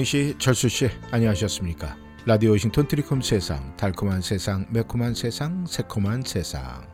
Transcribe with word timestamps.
영씨, 0.00 0.34
철수 0.38 0.68
씨, 0.70 0.88
안녕하셨습니까? 1.10 1.94
라디오 2.24 2.52
워싱턴 2.52 2.88
트리콤 2.88 3.20
세상, 3.20 3.76
달콤한 3.76 4.22
세상, 4.22 4.66
매콤한 4.70 5.14
세상, 5.14 5.66
새콤한 5.66 6.22
세상. 6.22 6.86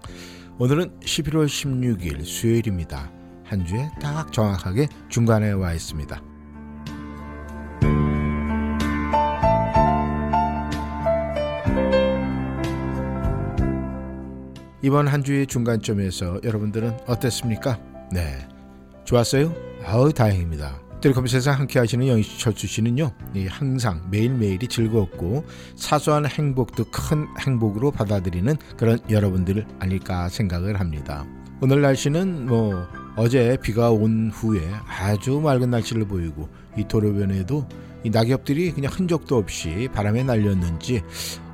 오늘은 0.59 0.99
11월 1.01 1.47
16일 1.47 2.25
수요일입니다. 2.25 3.13
한 3.45 3.65
주에 3.65 3.89
딱 4.01 4.33
정확하게 4.33 4.89
중간에 5.09 5.53
와 5.53 5.73
있습니다. 5.73 6.21
이번 14.83 15.07
한 15.07 15.23
주의 15.23 15.47
중간점에서 15.47 16.41
여러분들은 16.43 16.99
어땠습니까? 17.07 17.79
네. 18.11 18.49
좋았어요? 19.05 19.55
아우, 19.85 20.13
다행입니다. 20.13 20.86
텔레콤 21.01 21.27
세상 21.27 21.59
함께 21.59 21.79
하시는 21.79 22.07
영희철수 22.07 22.67
씨는요, 22.67 23.11
항상 23.49 24.03
매일매일이 24.11 24.67
즐겁고 24.67 25.45
사소한 25.77 26.27
행복도 26.27 26.87
큰 26.91 27.27
행복으로 27.39 27.91
받아들이는 27.91 28.57
그런 28.77 28.99
여러분들 29.11 29.67
아닐까 29.79 30.29
생각을 30.29 30.81
합니다. 30.81 31.27
오늘 31.61 31.83
날씨는 31.83 32.47
뭐 32.47 32.87
어제 33.15 33.57
비가 33.63 33.91
온 33.91 34.31
후에 34.33 34.61
아주 34.87 35.39
맑은 35.39 35.71
날씨를 35.71 36.07
보이고 36.07 36.49
이 36.77 36.85
도로변에도 36.89 37.69
이 38.05 38.11
낙엽들이 38.11 38.73
그냥 38.73 38.93
흔적도 38.93 39.37
없이 39.37 39.89
바람에 39.93 40.23
날렸는지 40.23 41.03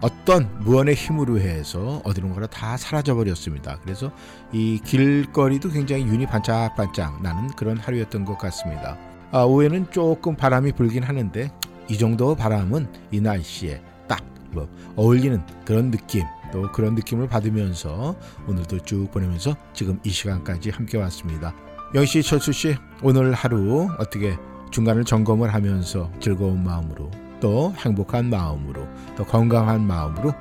어떤 0.00 0.50
무언의 0.60 0.94
힘으로 0.94 1.40
해서 1.40 2.00
어디론가로 2.04 2.46
다 2.48 2.76
사라져 2.76 3.14
버렸습니다. 3.14 3.78
그래서 3.82 4.12
이 4.52 4.80
길거리도 4.84 5.70
굉장히 5.70 6.04
윤이 6.04 6.26
반짝반짝 6.26 7.22
나는 7.22 7.48
그런 7.50 7.78
하루였던 7.78 8.24
것 8.24 8.38
같습니다. 8.38 8.98
아, 9.32 9.42
오후에는 9.42 9.90
조금 9.90 10.36
바람이 10.36 10.72
불긴 10.72 11.02
하는데 11.02 11.50
이 11.88 11.98
정도 11.98 12.34
바람은 12.36 12.86
이 13.10 13.20
날씨에 13.20 13.82
딱 14.06 14.22
뭐 14.52 14.68
어울리는 14.96 15.42
그런 15.64 15.90
느낌 15.90 16.24
또 16.52 16.70
그런 16.70 16.94
느낌을 16.94 17.28
받으면서 17.28 18.14
오늘도 18.46 18.80
쭉 18.80 19.10
보내면서 19.10 19.56
지금 19.72 19.98
이 20.04 20.10
시간까지 20.10 20.70
함께 20.70 20.98
왔습니다. 20.98 21.54
영씨, 21.94 22.22
철수 22.22 22.52
씨 22.52 22.76
오늘 23.02 23.32
하루 23.32 23.88
어떻게 23.98 24.36
중간을 24.70 25.04
점검을 25.04 25.52
하면서 25.52 26.10
즐거운 26.20 26.62
마음으로 26.62 27.10
또 27.40 27.74
행복한 27.78 28.30
마음으로 28.30 28.86
또 29.16 29.24
건강한 29.24 29.86
마음으로 29.86 30.32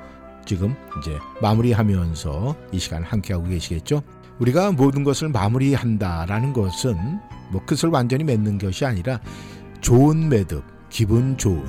지금 0.44 0.74
이제 0.98 1.18
마무리하면서 1.40 2.56
이 2.72 2.78
시간 2.78 3.02
함께하고 3.02 3.46
계시겠죠? 3.48 4.02
우리가 4.38 4.72
모든 4.72 5.04
것을 5.04 5.28
마무리한다라는 5.28 6.52
것은 6.52 7.20
뭐 7.52 7.64
끝을 7.64 7.90
완전히 7.90 8.24
맺는 8.24 8.58
것이 8.58 8.84
아니라 8.84 9.20
좋은 9.80 10.28
매듭, 10.28 10.64
기분 10.90 11.36
좋은 11.36 11.62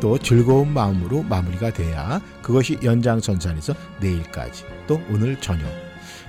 또 0.00 0.18
즐거운 0.18 0.72
마음으로 0.72 1.22
마무리가 1.22 1.72
돼야 1.72 2.20
그것이 2.42 2.78
연장선상에서 2.82 3.74
내일까지 4.00 4.64
또 4.86 5.00
오늘 5.10 5.40
저녁 5.40 5.64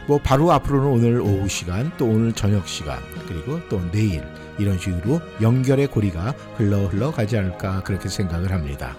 뭐 0.07 0.19
바로 0.19 0.51
앞으로는 0.51 0.91
오늘 0.91 1.21
오후 1.21 1.47
시간 1.47 1.91
또 1.97 2.05
오늘 2.05 2.33
저녁 2.33 2.67
시간 2.67 2.99
그리고 3.27 3.59
또 3.69 3.79
내일 3.91 4.23
이런 4.59 4.77
식으로 4.77 5.19
연결의 5.41 5.87
고리가 5.87 6.31
흘러 6.57 6.85
흘러 6.85 7.11
가지 7.11 7.37
않을까 7.37 7.81
그렇게 7.83 8.09
생각을 8.09 8.51
합니다. 8.51 8.95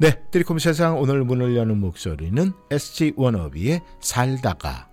네, 0.00 0.18
트리콤 0.30 0.58
세상 0.58 0.98
오늘 0.98 1.24
문을 1.24 1.58
여는 1.58 1.78
목소리는 1.78 2.54
SG 2.70 3.12
워너비의 3.16 3.82
살다가 4.00 4.89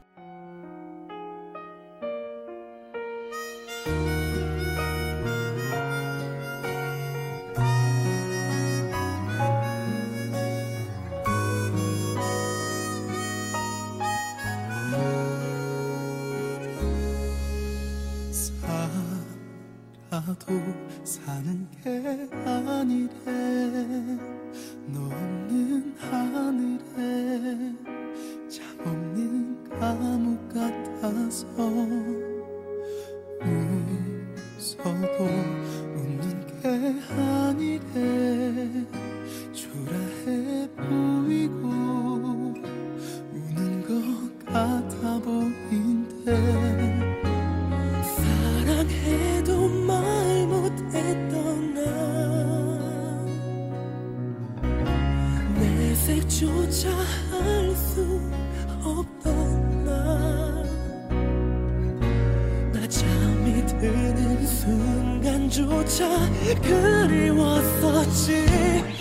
말 65.50 67.32
못했 67.32 68.97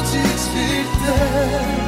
울다 0.00 1.87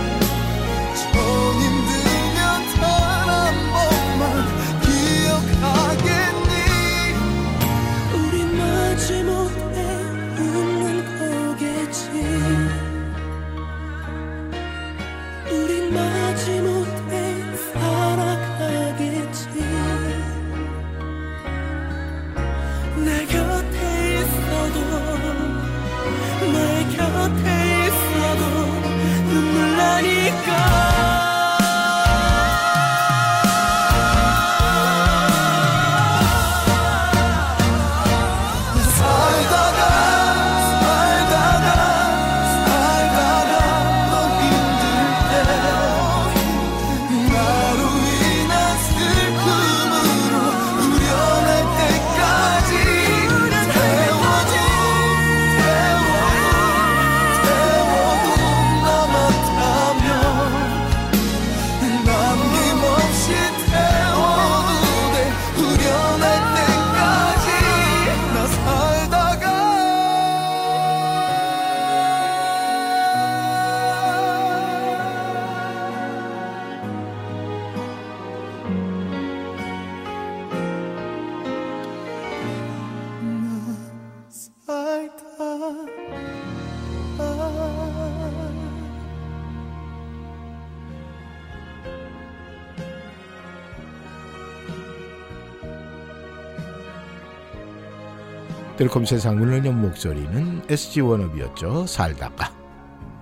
뜰컴 98.91 99.05
세상 99.05 99.39
문을 99.39 99.65
연 99.65 99.81
목소리는 99.81 100.63
SG 100.69 101.01
원업이었죠. 101.03 101.87
살다가 101.87 102.53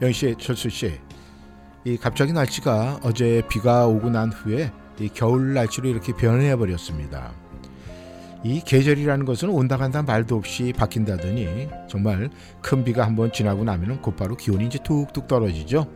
영씨, 0.00 0.34
철수 0.38 0.70
씨, 0.70 0.98
이 1.84 1.98
갑자기 1.98 2.32
날씨가 2.32 3.00
어제 3.02 3.42
비가 3.50 3.86
오고 3.86 4.08
난 4.08 4.32
후에 4.32 4.72
이 4.98 5.10
겨울 5.10 5.52
날씨로 5.52 5.90
이렇게 5.90 6.14
변해 6.14 6.56
버렸습니다. 6.56 7.32
이 8.42 8.62
계절이라는 8.64 9.26
것은 9.26 9.50
온다 9.50 9.76
간다 9.76 10.02
말도 10.02 10.36
없이 10.36 10.72
바뀐다더니 10.74 11.68
정말 11.86 12.30
큰 12.62 12.82
비가 12.82 13.04
한번 13.04 13.30
지나고 13.30 13.64
나면은 13.64 14.00
곧바로 14.00 14.36
기온이 14.36 14.66
이제 14.66 14.78
툭툭 14.82 15.28
떨어지죠. 15.28 15.86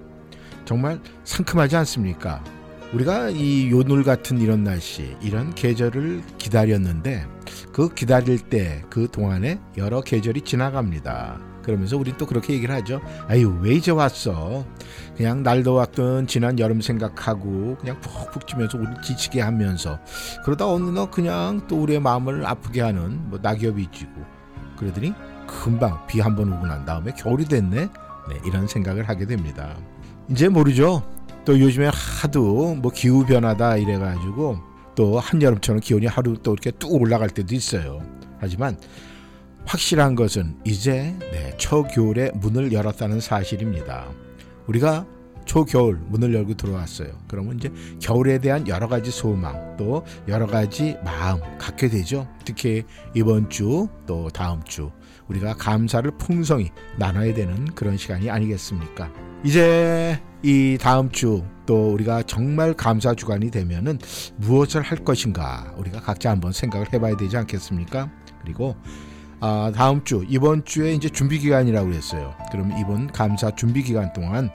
정말 0.66 1.00
상큼하지 1.24 1.76
않습니까? 1.76 2.44
우리가 2.92 3.30
이 3.30 3.70
요놀 3.70 4.04
같은 4.04 4.38
이런 4.38 4.64
날씨, 4.64 5.16
이런 5.22 5.54
계절을 5.54 6.22
기다렸는데 6.36 7.26
그 7.72 7.88
기다릴 7.94 8.38
때 8.40 8.82
그 8.90 9.08
동안에 9.10 9.58
여러 9.76 10.00
계절이 10.00 10.42
지나갑니다. 10.42 11.40
그러면서 11.62 11.96
우린 11.96 12.16
또 12.18 12.26
그렇게 12.26 12.54
얘기를 12.54 12.74
하죠. 12.74 13.00
아유 13.28 13.56
왜 13.60 13.74
이제 13.74 13.90
왔어? 13.92 14.64
그냥 15.16 15.42
날 15.44 15.62
더웠던 15.62 16.26
지난 16.26 16.58
여름 16.58 16.80
생각하고 16.80 17.76
그냥 17.78 18.00
푹푹 18.00 18.46
찌면서 18.48 18.78
우리 18.78 18.88
지치게 19.02 19.40
하면서 19.40 19.98
그러다 20.44 20.66
어느 20.68 20.90
날 20.90 21.10
그냥 21.10 21.60
또 21.68 21.80
우리의 21.82 22.00
마음을 22.00 22.44
아프게 22.46 22.80
하는 22.80 23.28
뭐 23.30 23.38
낙엽이 23.40 23.88
지고 23.92 24.10
그러더니 24.76 25.14
금방 25.46 26.04
비 26.08 26.20
한 26.20 26.34
번 26.34 26.52
오고 26.52 26.66
난 26.66 26.84
다음에 26.84 27.12
겨울이 27.12 27.44
됐네. 27.44 27.88
네, 28.28 28.40
이런 28.44 28.66
생각을 28.66 29.08
하게 29.08 29.26
됩니다. 29.26 29.76
이제 30.28 30.48
모르죠. 30.48 31.02
또 31.44 31.58
요즘에 31.58 31.90
하도 31.92 32.74
뭐 32.76 32.90
기후 32.92 33.24
변화다 33.26 33.76
이래가지고 33.76 34.58
또 34.94 35.18
한여름처럼 35.18 35.80
기온이 35.80 36.06
하루 36.06 36.36
또 36.42 36.52
이렇게 36.52 36.70
뚝 36.72 36.92
올라갈 36.92 37.30
때도 37.30 37.54
있어요. 37.54 38.00
하지만 38.38 38.76
확실한 39.64 40.14
것은 40.14 40.56
이제 40.64 41.16
네, 41.32 41.56
초겨울에 41.56 42.32
문을 42.34 42.72
열었다는 42.72 43.20
사실입니다. 43.20 44.08
우리가 44.66 45.06
초겨울 45.44 45.98
문을 46.08 46.34
열고 46.34 46.54
들어왔어요. 46.54 47.08
그러면 47.28 47.56
이제 47.56 47.72
겨울에 48.00 48.38
대한 48.38 48.66
여러 48.68 48.86
가지 48.88 49.10
소망 49.10 49.76
또 49.76 50.04
여러 50.28 50.46
가지 50.46 50.96
마음 51.04 51.40
갖게 51.58 51.88
되죠. 51.88 52.28
특히 52.44 52.84
이번 53.14 53.50
주 53.50 53.88
또 54.06 54.28
다음 54.30 54.62
주 54.64 54.90
우리가 55.28 55.54
감사를 55.54 56.10
풍성히 56.18 56.70
나눠야 56.96 57.34
되는 57.34 57.64
그런 57.74 57.96
시간이 57.96 58.30
아니겠습니까? 58.30 59.10
이제 59.44 60.20
이 60.42 60.76
다음 60.80 61.10
주 61.10 61.42
또 61.66 61.92
우리가 61.92 62.22
정말 62.22 62.74
감사 62.74 63.14
주간이 63.14 63.50
되면은 63.50 63.98
무엇을 64.36 64.82
할 64.82 64.98
것인가 64.98 65.72
우리가 65.76 66.00
각자 66.00 66.30
한번 66.30 66.52
생각을 66.52 66.92
해봐야 66.92 67.16
되지 67.16 67.36
않겠습니까? 67.36 68.10
그리고 68.42 68.76
아, 69.44 69.72
다음 69.74 70.04
주 70.04 70.24
이번 70.28 70.64
주에 70.64 70.94
이제 70.94 71.08
준비 71.08 71.40
기간이라고 71.40 71.88
그랬어요. 71.88 72.32
그럼 72.52 72.72
이번 72.78 73.08
감사 73.08 73.50
준비 73.50 73.82
기간 73.82 74.12
동안 74.12 74.50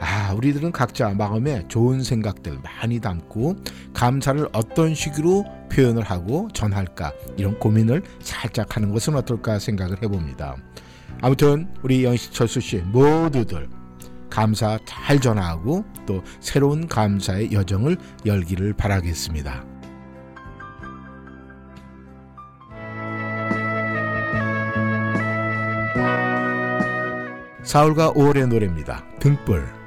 아 0.00 0.32
우리들은 0.32 0.72
각자 0.72 1.10
마음에 1.10 1.62
좋은 1.68 2.02
생각들 2.02 2.58
많이 2.58 2.98
담고 2.98 3.54
감사를 3.92 4.48
어떤 4.52 4.92
식으로 4.92 5.44
표현을 5.70 6.02
하고 6.02 6.48
전할까 6.52 7.12
이런 7.36 7.56
고민을 7.60 8.02
살짝 8.20 8.74
하는 8.74 8.92
것은 8.92 9.14
어떨까 9.14 9.60
생각을 9.60 10.02
해봅니다. 10.02 10.56
아무튼 11.20 11.68
우리 11.84 12.02
영시철수 12.02 12.60
씨 12.60 12.78
모두들 12.78 13.68
감사 14.34 14.80
잘 14.84 15.20
전하고 15.20 15.84
또 16.06 16.20
새로운 16.40 16.88
감사의 16.88 17.52
여정을 17.52 17.96
열기를 18.26 18.72
바라겠습니다. 18.72 19.64
사울과 27.62 28.12
5월의 28.14 28.48
노래입니다. 28.48 29.04
등불. 29.20 29.83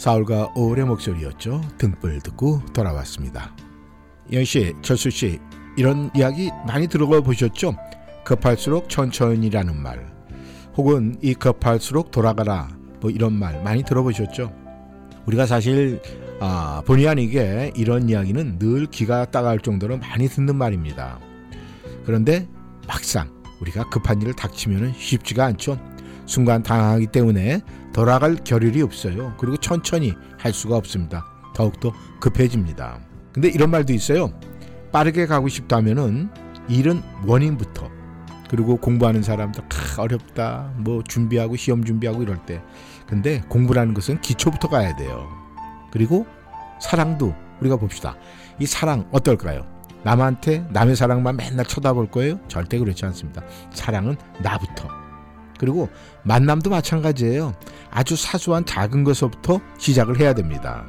사울과 0.00 0.54
오울의 0.56 0.86
목소리였죠. 0.86 1.60
등불 1.76 2.20
듣고 2.20 2.62
돌아왔습니다. 2.72 3.54
영 4.32 4.42
씨, 4.44 4.72
철수 4.80 5.10
씨, 5.10 5.38
이런 5.76 6.10
이야기 6.16 6.50
많이 6.66 6.86
들어봐 6.86 7.20
보셨죠? 7.20 7.76
급할수록 8.24 8.88
천천히라는 8.88 9.76
말, 9.76 10.10
혹은 10.74 11.18
이 11.20 11.34
급할수록 11.34 12.10
돌아가라, 12.12 12.68
뭐 13.02 13.10
이런 13.10 13.34
말 13.34 13.62
많이 13.62 13.82
들어보셨죠? 13.82 14.50
우리가 15.26 15.44
사실 15.44 16.00
아, 16.40 16.82
본의 16.86 17.06
아니게 17.06 17.72
이런 17.76 18.08
이야기는 18.08 18.58
늘 18.58 18.86
귀가 18.86 19.26
따가울 19.26 19.60
정도로 19.60 19.98
많이 19.98 20.28
듣는 20.28 20.56
말입니다. 20.56 21.18
그런데 22.06 22.48
막상 22.88 23.28
우리가 23.60 23.90
급한 23.90 24.22
일을 24.22 24.32
닥치면 24.32 24.94
쉽지가 24.96 25.44
않죠. 25.44 25.78
순간 26.24 26.62
당하기 26.62 27.08
때문에 27.08 27.60
돌아갈 27.92 28.36
겨를이 28.36 28.82
없어요. 28.82 29.34
그리고 29.38 29.56
천천히 29.56 30.14
할 30.38 30.52
수가 30.52 30.76
없습니다. 30.76 31.24
더욱더 31.54 31.92
급해집니다. 32.20 33.00
근데 33.32 33.48
이런 33.48 33.70
말도 33.70 33.92
있어요. 33.92 34.32
빠르게 34.92 35.26
가고 35.26 35.48
싶다면은 35.48 36.30
일은 36.68 37.02
원인부터 37.26 37.90
그리고 38.48 38.76
공부하는 38.76 39.22
사람도 39.22 39.62
아, 39.62 40.02
어렵다. 40.02 40.72
뭐 40.78 41.02
준비하고 41.04 41.56
시험 41.56 41.84
준비하고 41.84 42.22
이럴 42.22 42.44
때. 42.46 42.60
근데 43.06 43.42
공부라는 43.48 43.94
것은 43.94 44.20
기초부터 44.20 44.68
가야 44.68 44.96
돼요. 44.96 45.28
그리고 45.92 46.26
사랑도 46.80 47.34
우리가 47.60 47.76
봅시다. 47.76 48.16
이 48.58 48.66
사랑 48.66 49.08
어떨까요? 49.12 49.66
남한테 50.02 50.66
남의 50.70 50.96
사랑만 50.96 51.36
맨날 51.36 51.64
쳐다볼 51.64 52.10
거예요? 52.10 52.40
절대 52.48 52.78
그렇지 52.78 53.04
않습니다. 53.06 53.42
사랑은 53.72 54.16
나부터. 54.42 54.99
그리고 55.60 55.90
만남도 56.22 56.70
마찬가지예요. 56.70 57.52
아주 57.90 58.16
사소한 58.16 58.64
작은 58.64 59.04
것부터 59.04 59.60
시작을 59.76 60.18
해야 60.18 60.32
됩니다. 60.32 60.86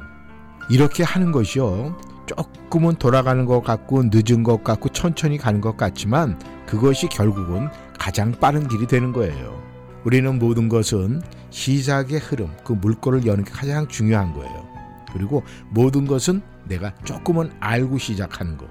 이렇게 0.70 1.02
하는 1.02 1.30
것이요. 1.30 1.94
조금은 2.26 2.94
돌아가는 2.94 3.44
것 3.44 3.60
같고 3.60 4.04
늦은 4.10 4.42
것 4.42 4.64
같고 4.64 4.88
천천히 4.88 5.36
가는 5.36 5.60
것 5.60 5.76
같지만 5.76 6.40
그것이 6.66 7.06
결국은 7.08 7.68
가장 7.98 8.32
빠른 8.32 8.66
길이 8.66 8.86
되는 8.86 9.12
거예요. 9.12 9.62
우리는 10.04 10.38
모든 10.38 10.70
것은 10.70 11.20
시작의 11.50 12.18
흐름, 12.20 12.50
그 12.64 12.72
물꼬를 12.72 13.26
여는 13.26 13.44
게 13.44 13.50
가장 13.50 13.86
중요한 13.88 14.32
거예요. 14.32 14.66
그리고 15.12 15.42
모든 15.68 16.06
것은 16.06 16.40
내가 16.64 16.94
조금은 17.04 17.52
알고 17.60 17.98
시작하는 17.98 18.56
거. 18.56 18.66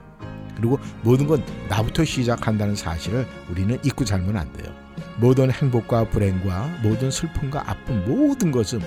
그리고 0.56 0.80
모든 1.04 1.28
건 1.28 1.46
나부터 1.70 2.04
시작한다는 2.04 2.76
사실을 2.76 3.28
우리는 3.52 3.78
잊고 3.84 4.04
살면 4.04 4.36
안 4.36 4.52
돼요. 4.54 4.81
모든 5.18 5.52
행복과 5.52 6.10
불행과 6.10 6.70
모든 6.82 7.12
슬픔과 7.12 7.70
아픔 7.70 8.04
모든 8.06 8.52
것은 8.52 8.80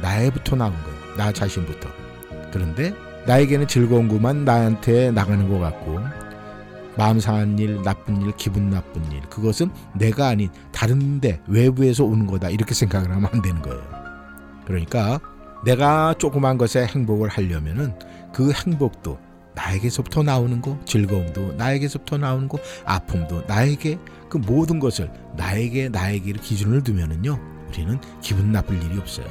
나에부터 0.00 0.56
나온 0.56 0.72
거예요. 0.72 1.16
나 1.16 1.32
자신부터. 1.32 1.88
그런데 2.52 2.92
나에게는 3.26 3.66
즐거운 3.66 4.08
것만 4.08 4.44
나한테 4.44 5.10
나가는 5.10 5.48
것 5.48 5.58
같고 5.58 6.00
마음 6.96 7.20
상한 7.20 7.58
일, 7.58 7.82
나쁜 7.82 8.22
일, 8.22 8.32
기분 8.36 8.70
나쁜 8.70 9.10
일 9.12 9.20
그것은 9.28 9.70
내가 9.94 10.28
아닌 10.28 10.48
다른데 10.72 11.42
외부에서 11.46 12.04
오는 12.04 12.26
거다 12.26 12.48
이렇게 12.50 12.74
생각을 12.74 13.10
하면 13.10 13.28
안 13.32 13.42
되는 13.42 13.60
거예요. 13.60 13.82
그러니까 14.64 15.20
내가 15.64 16.14
조그만 16.18 16.58
것에 16.58 16.86
행복을 16.86 17.28
하려면은 17.28 17.98
그 18.32 18.52
행복도 18.52 19.18
나에게서부터 19.54 20.22
나오는 20.22 20.60
거, 20.60 20.78
즐거움도 20.84 21.54
나에게서부터 21.54 22.18
나오는 22.18 22.46
거, 22.46 22.58
아픔도 22.84 23.44
나에게 23.46 23.98
그 24.36 24.52
모든 24.52 24.78
것을 24.78 25.10
나에게 25.36 25.88
나에게를 25.88 26.40
기준을 26.40 26.82
두면은요 26.82 27.38
우리는 27.68 27.98
기분 28.20 28.52
나쁠 28.52 28.82
일이 28.82 28.98
없어요. 28.98 29.26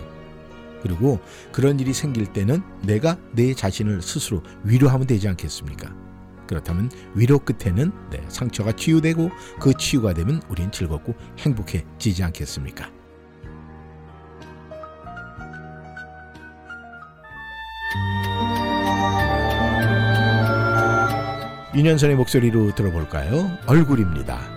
그리고 0.81 1.19
그런 1.51 1.79
일이 1.79 1.93
생길 1.93 2.25
때는 2.31 2.61
내가 2.83 3.17
내 3.31 3.53
자신을 3.53 4.01
스스로 4.01 4.43
위로하면 4.63 5.07
되지 5.07 5.27
않겠습니까? 5.29 5.93
그렇다면 6.47 6.91
위로 7.15 7.39
끝에는 7.39 7.91
네, 8.11 8.23
상처가 8.27 8.71
치유되고 8.71 9.31
그 9.59 9.73
치유가 9.73 10.13
되면 10.13 10.41
우린 10.47 10.71
즐겁고 10.71 11.15
행복해지지 11.39 12.23
않겠습니까? 12.23 12.91
윤현선의 21.73 22.15
목소리로 22.15 22.75
들어볼까요? 22.75 23.57
얼굴입니다. 23.65 24.54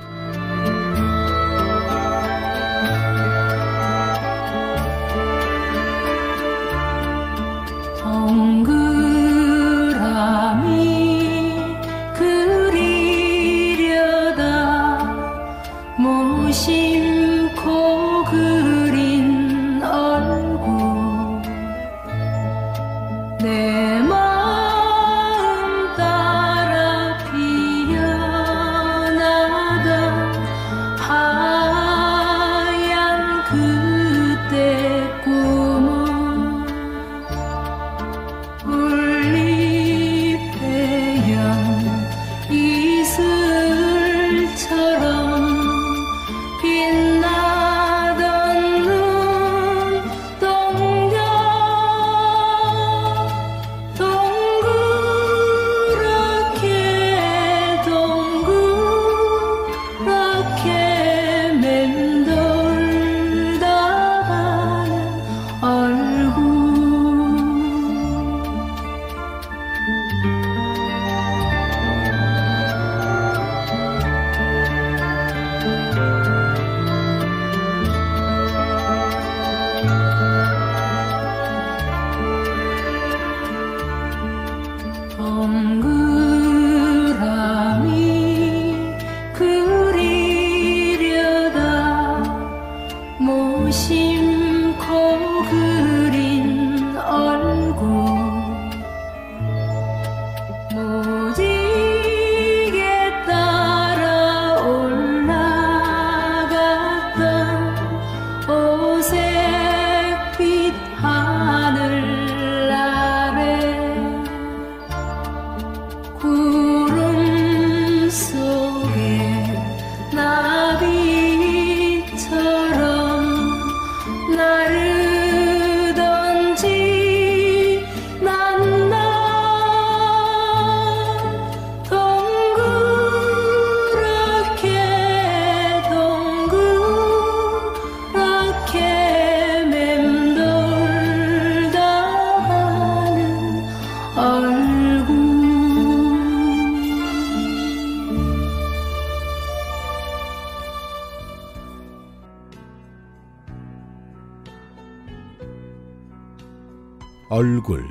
얼굴 157.39 157.87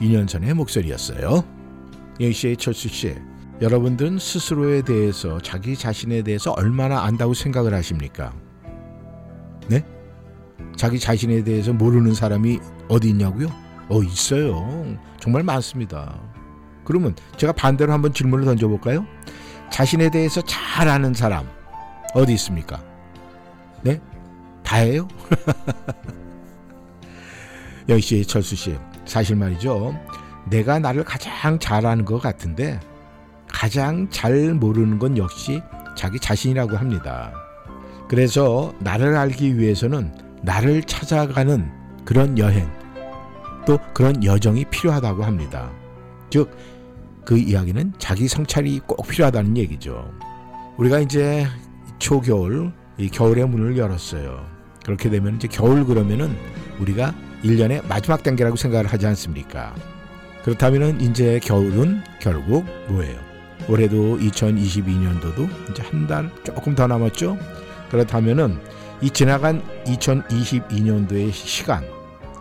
2년 0.00 0.28
전의 0.28 0.54
목소리였어요. 0.54 1.42
영씨의 2.20 2.56
철수 2.56 2.88
씨, 2.88 3.12
여러분들은 3.60 4.20
스스로에 4.20 4.82
대해서 4.82 5.40
자기 5.40 5.76
자신에 5.76 6.22
대해서 6.22 6.52
얼마나 6.52 7.02
안다고 7.02 7.34
생각을 7.34 7.74
하십니까? 7.74 8.32
네? 9.66 9.84
자기 10.76 11.00
자신에 11.00 11.42
대해서 11.42 11.72
모르는 11.72 12.14
사람이 12.14 12.60
어디 12.88 13.08
있냐고요? 13.08 13.48
어 13.88 14.04
있어요. 14.04 14.96
정말 15.18 15.42
많습니다. 15.42 16.20
그러면 16.84 17.16
제가 17.36 17.52
반대로 17.54 17.92
한번 17.92 18.12
질문을 18.12 18.44
던져볼까요? 18.44 19.04
자신에 19.68 20.12
대해서 20.12 20.40
잘 20.42 20.86
아는 20.86 21.12
사람 21.12 21.48
어디 22.14 22.34
있습니까? 22.34 22.80
네? 23.82 24.00
다예요? 24.62 25.08
영씨, 27.88 28.24
철수 28.26 28.54
씨, 28.54 28.76
사실 29.12 29.36
말이죠. 29.36 29.94
내가 30.46 30.78
나를 30.78 31.04
가장 31.04 31.58
잘 31.58 31.84
아는 31.84 32.06
것 32.06 32.18
같은데 32.18 32.80
가장 33.46 34.08
잘 34.08 34.54
모르는 34.54 34.98
건 34.98 35.18
역시 35.18 35.60
자기 35.94 36.18
자신이라고 36.18 36.78
합니다. 36.78 37.30
그래서 38.08 38.72
나를 38.78 39.14
알기 39.14 39.58
위해서는 39.58 40.14
나를 40.40 40.82
찾아가는 40.84 41.70
그런 42.06 42.38
여행 42.38 42.66
또 43.66 43.78
그런 43.92 44.24
여정이 44.24 44.64
필요하다고 44.70 45.24
합니다. 45.24 45.70
즉, 46.30 46.50
그 47.26 47.36
이야기는 47.36 47.92
자기 47.98 48.26
성찰이 48.26 48.80
꼭 48.86 49.06
필요하다는 49.06 49.58
얘기죠. 49.58 50.10
우리가 50.78 51.00
이제 51.00 51.46
초겨울, 51.98 52.72
이 52.96 53.10
겨울의 53.10 53.46
문을 53.46 53.76
열었어요. 53.76 54.46
그렇게 54.86 55.10
되면 55.10 55.36
이제 55.36 55.48
겨울 55.48 55.84
그러면은 55.84 56.34
우리가 56.80 57.14
1년의 57.42 57.86
마지막 57.86 58.22
단계라고 58.22 58.56
생각을 58.56 58.86
하지 58.86 59.06
않습니까? 59.06 59.74
그렇다면은 60.44 61.00
이제 61.00 61.38
겨울은 61.42 62.02
결국 62.20 62.64
뭐예요? 62.88 63.18
올해도 63.68 64.18
2022년도도 64.18 65.70
이제 65.70 65.82
한 65.82 66.06
달 66.06 66.30
조금 66.44 66.74
더 66.74 66.86
남았죠? 66.86 67.38
그렇다면은 67.90 68.58
이 69.00 69.10
지나간 69.10 69.62
2022년도의 69.84 71.32
시간 71.32 71.84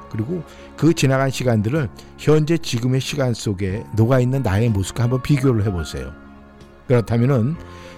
그리고 0.10 0.44
그 0.76 0.94
지나간 0.94 1.30
시간들을 1.30 1.90
현재 2.18 2.58
지금의 2.58 3.02
시간 3.02 3.34
속에 3.34 3.84
녹아 3.96 4.20
있는 4.20 4.42
나의 4.44 4.70
모습과 4.70 5.04
한번 5.04 5.22
비교를 5.22 5.66
해보세요. 5.66 6.12
그렇다면은 6.88 7.56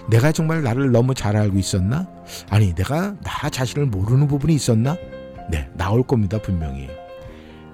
내가 0.08 0.30
정말 0.30 0.62
나를 0.62 0.92
너무 0.92 1.14
잘 1.14 1.34
알고 1.36 1.58
있었나? 1.58 2.06
아니, 2.50 2.74
내가 2.74 3.14
나 3.22 3.48
자신을 3.50 3.86
모르는 3.86 4.28
부분이 4.28 4.54
있었나? 4.54 4.96
네, 5.50 5.68
나올 5.74 6.02
겁니다, 6.02 6.38
분명히. 6.40 6.88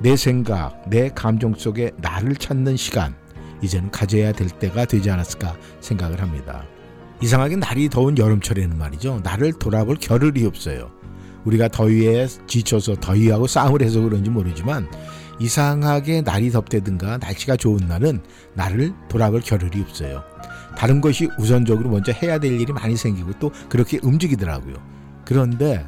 내 0.01 0.17
생각, 0.17 0.89
내 0.89 1.11
감정 1.11 1.55
속에 1.55 1.93
나를 1.99 2.37
찾는 2.37 2.77
시간, 2.77 3.15
이제는 3.63 3.91
가져야 3.91 4.33
될 4.33 4.49
때가 4.49 4.85
되지 4.87 5.11
않았을까 5.11 5.57
생각을 5.81 6.21
합니다. 6.21 6.65
이상하게 7.21 7.57
날이 7.57 7.89
더운 7.91 8.17
여름철에는 8.17 8.79
말이죠. 8.79 9.21
나를 9.23 9.53
돌아볼 9.53 9.97
겨를이 10.01 10.47
없어요. 10.47 10.91
우리가 11.45 11.69
더위에 11.69 12.27
지쳐서 12.47 12.97
더위하고 12.97 13.47
싸움을 13.47 13.83
해서 13.83 14.01
그런지 14.01 14.31
모르지만 14.31 14.89
이상하게 15.39 16.23
날이 16.23 16.51
덥다든가 16.51 17.19
날씨가 17.19 17.57
좋은 17.57 17.87
날은 17.89 18.21
나를 18.55 18.93
돌아볼 19.09 19.41
겨를이 19.41 19.83
없어요. 19.83 20.23
다른 20.77 21.01
것이 21.01 21.29
우선적으로 21.39 21.91
먼저 21.91 22.13
해야 22.13 22.39
될 22.39 22.59
일이 22.59 22.73
많이 22.73 22.97
생기고 22.97 23.33
또 23.39 23.51
그렇게 23.69 23.99
움직이더라고요. 24.03 24.77
그런데 25.25 25.85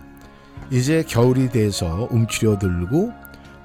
이제 0.71 1.05
겨울이 1.07 1.51
돼서 1.51 2.09
움츠려들고 2.11 3.13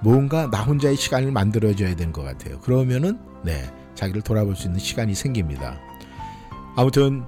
뭔가 0.02 0.50
나 0.50 0.62
혼자의 0.64 0.96
시간을 0.96 1.32
만들어줘야 1.32 1.96
되는 1.96 2.12
것 2.14 2.24
같아요. 2.24 2.60
그러면은 2.60 3.18
네 3.44 3.64
자기를 3.96 4.22
돌아볼 4.22 4.56
수 4.56 4.68
있는 4.68 4.80
시간이 4.80 5.16
생깁니다. 5.16 5.80
아무튼 6.76 7.24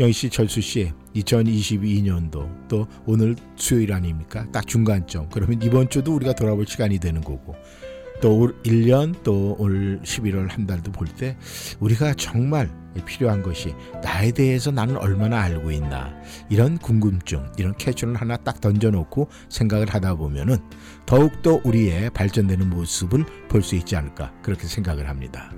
영희 0.00 0.12
씨, 0.12 0.30
철수 0.30 0.60
씨, 0.60 0.92
2022년도 1.14 2.68
또 2.68 2.86
오늘 3.06 3.36
수요일 3.56 3.92
아닙니까? 3.92 4.46
딱 4.50 4.66
중간점. 4.66 5.28
그러면 5.30 5.60
이번 5.62 5.88
주도 5.90 6.14
우리가 6.16 6.34
돌아볼 6.34 6.66
시간이 6.66 6.98
되는 6.98 7.20
거고 7.20 7.54
또 8.20 8.36
올 8.38 8.60
1년 8.62 9.22
또 9.22 9.54
올 9.58 10.00
11월 10.02 10.48
한 10.48 10.66
달도 10.66 10.92
볼 10.92 11.06
때 11.08 11.36
우리가 11.80 12.14
정말 12.14 12.70
필요한 13.00 13.42
것이 13.42 13.74
나에 14.02 14.32
대해서 14.32 14.70
나는 14.70 14.96
얼마나 14.96 15.40
알고 15.40 15.70
있나 15.70 16.12
이런 16.50 16.78
궁금증 16.78 17.50
이런 17.56 17.74
캐치를 17.76 18.14
하나 18.16 18.36
딱 18.36 18.60
던져놓고 18.60 19.28
생각을 19.48 19.88
하다 19.88 20.14
보면은 20.16 20.58
더욱더 21.06 21.60
우리의 21.64 22.10
발전되는 22.10 22.68
모습을 22.68 23.24
볼 23.48 23.62
수 23.62 23.76
있지 23.76 23.94
않을까 23.96 24.32
그렇게 24.42 24.66
생각을 24.66 25.08
합니다. 25.08 25.52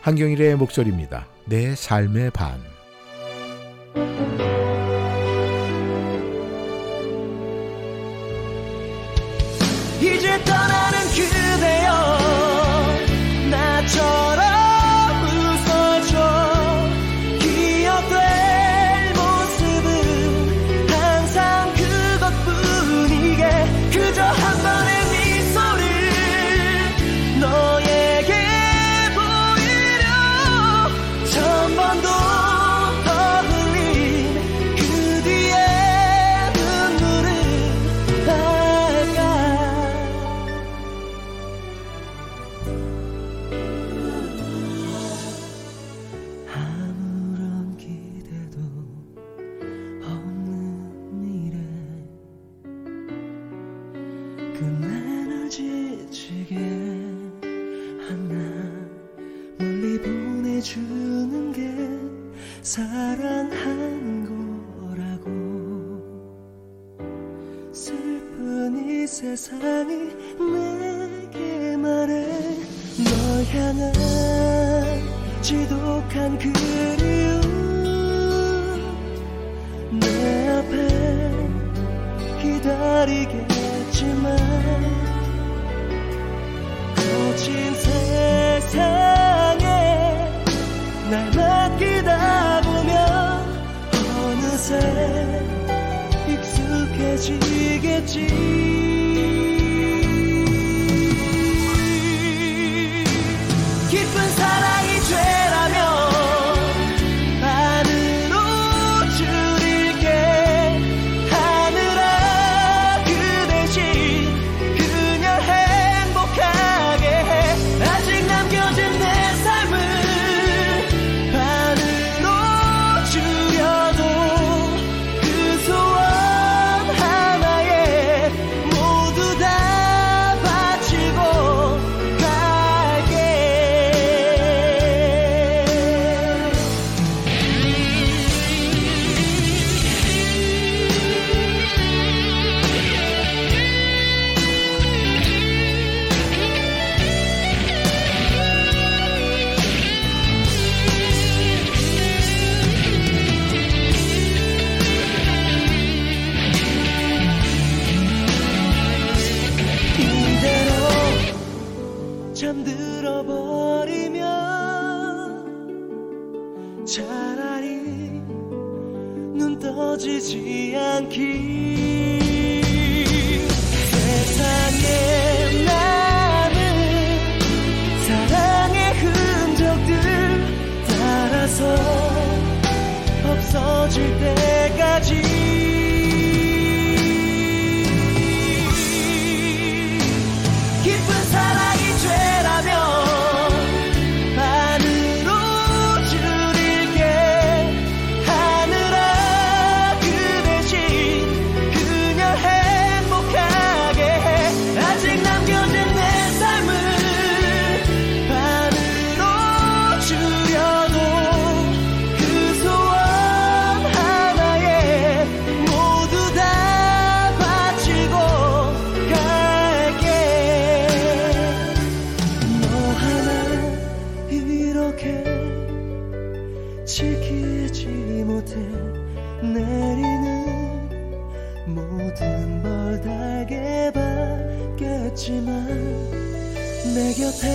한경일의 0.00 0.56
목소리입니다. 0.56 1.26
내 1.44 1.74
삶의 1.74 2.30
반. 2.30 2.60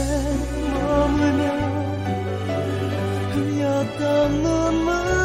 머물며 0.06 1.44
흘렸던 3.34 4.44
눈물 4.44 5.25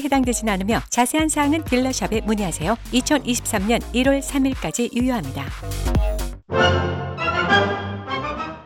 해당되진 0.00 0.48
않으며 0.48 0.80
자세한 0.90 1.28
사항은 1.28 1.64
딜러샵에 1.64 2.22
문의하세요. 2.24 2.76
2023년 2.92 3.80
1월 3.94 4.20
3일까지 4.20 4.94
유효합니다. 4.94 5.44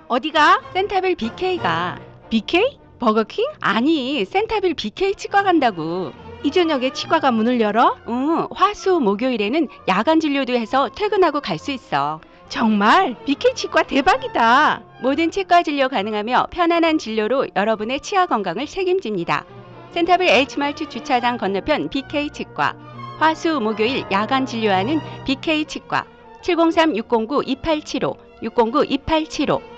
어디가? 0.09 0.61
센타빌 0.73 1.17
BK가. 1.17 1.99
BK? 2.31 2.79
버거킹? 2.99 3.45
아니, 3.61 4.25
센타빌 4.25 4.75
BK 4.75 5.15
치과 5.15 5.43
간다고. 5.43 6.13
이 6.43 6.51
저녁에 6.51 6.91
치과가 6.93 7.31
문을 7.31 7.61
열어? 7.61 7.97
응, 8.09 8.47
화수 8.53 9.01
목요일에는 9.01 9.69
야간 9.89 10.21
진료도 10.21 10.55
해서 10.55 10.89
퇴근하고 10.95 11.41
갈 11.41 11.59
수 11.59 11.73
있어. 11.73 12.21
정말? 12.49 13.17
BK 13.27 13.55
치과 13.55 13.83
대박이다. 13.83 14.83
모든 15.03 15.31
치과 15.31 15.63
진료 15.63 15.89
가능하며 15.89 16.47
편안한 16.51 16.99
진료로 16.99 17.47
여러분의 17.55 18.01
치아 18.01 18.27
건강을 18.27 18.67
책임집니다. 18.67 19.45
센타빌 19.93 20.29
H마트 20.29 20.89
주차장 20.89 21.39
건너편 21.39 21.89
BK 21.89 22.31
치과, 22.31 22.75
화수 23.19 23.59
목요일 23.61 24.05
야간 24.13 24.45
진료하는 24.45 25.01
BK 25.25 25.65
치과, 25.65 26.05
703-609-2875, 26.43 28.17
609-2875. 28.43 29.78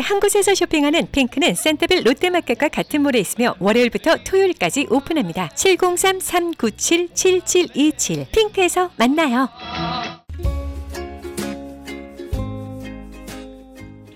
한 0.01 0.19
곳에서 0.19 0.53
쇼핑하는 0.53 1.07
핑크는 1.11 1.55
센터빌 1.55 2.03
롯데마켓과 2.03 2.67
같은 2.69 3.01
몰에 3.01 3.19
있으며 3.19 3.55
월요일부터 3.59 4.17
토요일까지 4.25 4.87
오픈합니다. 4.89 5.49
703-397-7727 5.49 8.31
핑크에서 8.31 8.89
만나요. 8.97 9.47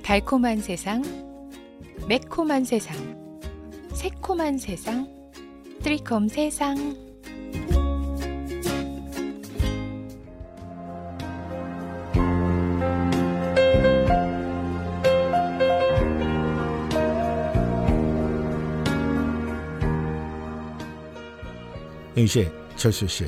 달콤한 0.04 0.62
세상, 0.62 1.02
매콤한 2.08 2.66
세상, 2.66 2.96
새콤한 3.94 4.58
세상, 4.58 5.08
트리콤 5.82 6.28
세상. 6.28 6.76
영희 22.18 22.28
씨, 22.28 22.50
철수 22.76 23.08
씨. 23.08 23.26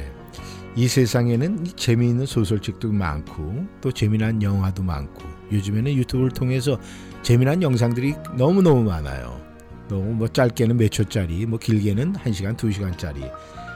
이 0.76 0.88
세상에는 0.88 1.66
이 1.66 1.72
재미있는 1.74 2.26
소설책도 2.26 2.92
많고 2.92 3.66
또 3.82 3.92
재미난 3.92 4.42
영화도 4.42 4.84
많고 4.84 5.24
요즘에는 5.52 5.94
유튜브를 5.94 6.32
통해서 6.32 6.80
재미난 7.24 7.62
영상들이 7.62 8.14
너무너무 8.38 8.84
많아요. 8.84 9.42
너무 9.90 10.14
뭐 10.14 10.28
짧게는 10.28 10.78
몇 10.78 10.90
초짜리, 10.90 11.46
뭐 11.46 11.58
길게는 11.58 12.16
한시간두시간짜리 12.16 13.24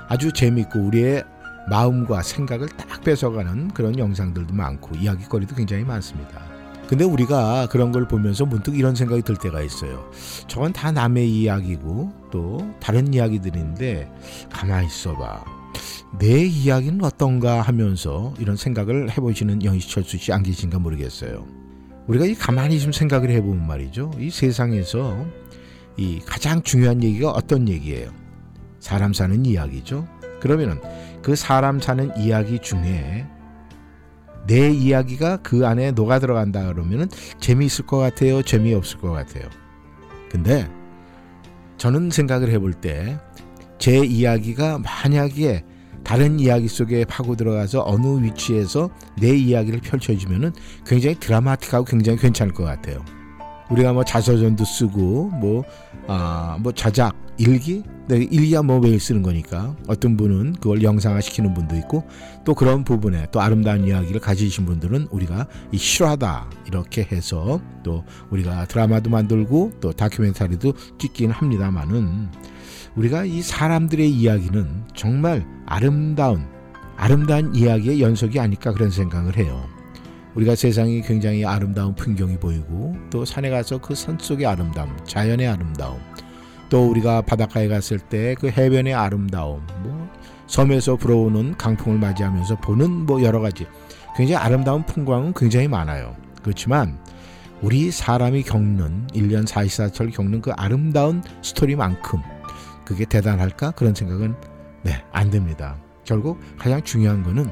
아주 0.07 0.31
재밌고 0.31 0.79
우리의 0.79 1.23
마음과 1.69 2.21
생각을 2.21 2.67
딱 2.69 3.03
뺏어가는 3.03 3.69
그런 3.69 3.97
영상들도 3.97 4.53
많고 4.53 4.95
이야기거리도 4.95 5.55
굉장히 5.55 5.83
많습니다. 5.83 6.50
근데 6.91 7.05
우리가 7.05 7.69
그런 7.71 7.93
걸 7.93 8.05
보면서 8.05 8.45
문득 8.45 8.77
이런 8.77 8.95
생각이 8.95 9.21
들 9.21 9.37
때가 9.37 9.61
있어요. 9.61 10.11
저건 10.49 10.73
다 10.73 10.91
남의 10.91 11.31
이야기고 11.31 12.11
또 12.33 12.69
다른 12.81 13.13
이야기들인데 13.13 14.11
가만히 14.51 14.87
있어봐. 14.87 15.41
내 16.19 16.43
이야기는 16.43 17.01
어떤가 17.01 17.61
하면서 17.61 18.33
이런 18.39 18.57
생각을 18.57 19.09
해보시는 19.09 19.63
영희철수 19.63 20.17
씨 20.17 20.33
안 20.33 20.43
계신가 20.43 20.79
모르겠어요. 20.79 21.47
우리가 22.07 22.25
이 22.25 22.35
가만히 22.35 22.77
좀 22.77 22.91
생각을 22.91 23.29
해보면 23.29 23.65
말이죠. 23.65 24.11
이 24.19 24.29
세상에서 24.29 25.25
이 25.95 26.19
가장 26.25 26.61
중요한 26.61 27.01
얘기가 27.01 27.31
어떤 27.31 27.69
얘기예요? 27.69 28.11
사람 28.81 29.13
사는 29.13 29.45
이야기죠. 29.45 30.05
그러면은 30.41 30.77
그 31.21 31.37
사람 31.37 31.79
사는 31.79 32.11
이야기 32.17 32.59
중에 32.59 33.27
내 34.47 34.69
이야기가 34.69 35.37
그 35.37 35.65
안에 35.67 35.91
녹아 35.91 36.19
들어간다 36.19 36.65
그러면은 36.67 37.07
재미있을 37.39 37.85
것 37.85 37.97
같아요, 37.97 38.41
재미없을 38.41 38.99
것 38.99 39.11
같아요. 39.11 39.43
근데 40.29 40.69
저는 41.77 42.09
생각을 42.11 42.49
해볼 42.51 42.73
때 42.73 43.17
제 43.81 43.97
이야기가 43.97 44.77
만약에 44.77 45.63
다른 46.03 46.39
이야기 46.39 46.67
속에 46.67 47.03
파고 47.03 47.35
들어가서 47.35 47.83
어느 47.83 48.23
위치에서 48.23 48.91
내 49.19 49.35
이야기를 49.35 49.81
펼쳐주면은 49.81 50.53
굉장히 50.85 51.15
드라마틱하고 51.19 51.85
굉장히 51.85 52.19
괜찮을 52.19 52.53
것 52.53 52.63
같아요. 52.63 53.03
우리가 53.71 53.91
뭐 53.93 54.03
자서전도 54.03 54.63
쓰고 54.63 55.29
뭐 55.29 55.63
아, 56.07 56.57
뭐 56.59 56.71
자작, 56.71 57.15
일기, 57.37 57.83
네, 58.07 58.17
일기야 58.17 58.61
뭐 58.61 58.79
매일 58.79 58.99
쓰는 58.99 59.21
거니까 59.21 59.75
어떤 59.87 60.17
분은 60.17 60.53
그걸 60.53 60.83
영상화 60.83 61.21
시키는 61.21 61.53
분도 61.53 61.75
있고 61.77 62.03
또 62.43 62.53
그런 62.53 62.83
부분에 62.83 63.27
또 63.31 63.39
아름다운 63.39 63.85
이야기를 63.85 64.19
가지신 64.19 64.65
분들은 64.65 65.07
우리가 65.11 65.47
이 65.71 65.77
실화다 65.77 66.49
이렇게 66.67 67.07
해서 67.11 67.61
또 67.83 68.03
우리가 68.29 68.65
드라마도 68.65 69.09
만들고 69.09 69.71
또 69.79 69.91
다큐멘터리도 69.91 70.73
찍긴 70.97 71.31
합니다만은 71.31 72.29
우리가 72.95 73.25
이 73.25 73.41
사람들의 73.41 74.09
이야기는 74.11 74.87
정말 74.93 75.45
아름다운 75.65 76.45
아름다운 76.97 77.55
이야기의 77.55 78.01
연속이 78.01 78.39
아닐까 78.39 78.73
그런 78.73 78.91
생각을 78.91 79.37
해요. 79.37 79.67
우리가 80.35 80.55
세상이 80.55 81.01
굉장히 81.01 81.45
아름다운 81.45 81.93
풍경이 81.95 82.37
보이고 82.37 82.95
또 83.09 83.25
산에 83.25 83.49
가서 83.49 83.77
그 83.79 83.93
산 83.95 84.17
속의 84.19 84.45
아름다움, 84.45 84.95
자연의 85.05 85.47
아름다움, 85.47 85.99
또 86.69 86.89
우리가 86.89 87.21
바닷가에 87.21 87.67
갔을 87.67 87.99
때 87.99 88.35
그 88.39 88.47
해변의 88.49 88.93
아름다움, 88.93 89.65
뭐 89.83 90.09
섬에서 90.47 90.95
불어오는 90.95 91.57
강풍을 91.57 91.99
맞이하면서 91.99 92.57
보는 92.61 93.05
뭐 93.05 93.21
여러 93.23 93.39
가지 93.39 93.65
굉장히 94.15 94.35
아름다운 94.43 94.85
풍광은 94.85 95.33
굉장히 95.35 95.67
많아요. 95.67 96.15
그렇지만 96.43 96.97
우리 97.61 97.91
사람이 97.91 98.43
겪는 98.43 99.07
1년 99.13 99.45
44철 99.47 100.13
겪는 100.13 100.41
그 100.41 100.51
아름다운 100.51 101.21
스토리만큼 101.43 102.19
그게 102.85 103.05
대단할까 103.05 103.71
그런 103.71 103.93
생각은 103.93 104.35
네, 104.83 105.03
안 105.11 105.29
듭니다. 105.29 105.77
결국 106.03 106.39
가장 106.57 106.81
중요한 106.83 107.21
거는 107.23 107.49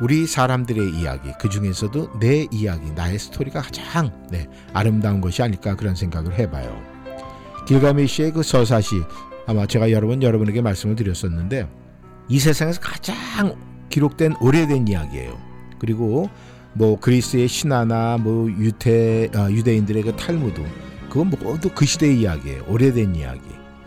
우리 0.00 0.26
사람들의 0.26 0.90
이야기 0.90 1.32
그 1.38 1.48
중에서도 1.48 2.18
내 2.18 2.46
이야기 2.50 2.92
나의 2.92 3.18
스토리가 3.18 3.62
가장 3.62 4.12
네, 4.30 4.46
아름다운 4.74 5.20
것이 5.20 5.42
아닐까 5.42 5.74
그런 5.74 5.94
생각을 5.94 6.38
해봐요. 6.38 6.78
길가메시의 7.66 8.32
그 8.32 8.42
서사시 8.42 9.02
아마 9.46 9.66
제가 9.66 9.90
여러 9.90 10.06
번 10.06 10.22
여러분에게 10.22 10.60
말씀을 10.60 10.96
드렸었는데 10.96 11.68
이 12.28 12.38
세상에서 12.38 12.80
가장 12.80 13.56
기록된 13.88 14.34
오래된 14.40 14.88
이야기예요. 14.88 15.38
그리고 15.78 16.28
뭐 16.74 17.00
그리스의 17.00 17.48
신화나 17.48 18.18
뭐 18.18 18.50
유태 18.50 19.30
아, 19.34 19.50
유대인들의 19.50 20.02
그 20.02 20.16
탈무드 20.16 20.62
그건 21.08 21.30
모두 21.30 21.70
그 21.74 21.86
시대의 21.86 22.20
이야기예요. 22.20 22.64
오래된 22.68 23.14
이야기. 23.14 23.40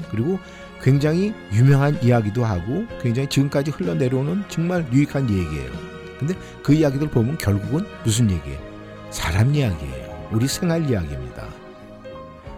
그리고 0.09 0.39
굉장히 0.81 1.33
유명한 1.53 2.01
이야기도 2.01 2.43
하고 2.43 2.85
굉장히 3.01 3.27
지금까지 3.29 3.71
흘러내려오는 3.71 4.43
정말 4.47 4.87
유익한 4.91 5.29
얘기예요. 5.29 5.88
근데 6.19 6.35
그 6.61 6.73
이야기들 6.73 7.09
보면 7.09 7.37
결국은 7.37 7.85
무슨 8.03 8.29
얘기예요? 8.29 8.59
사람 9.09 9.55
이야기예요. 9.55 10.29
우리 10.31 10.47
생활 10.47 10.89
이야기입니다. 10.89 11.47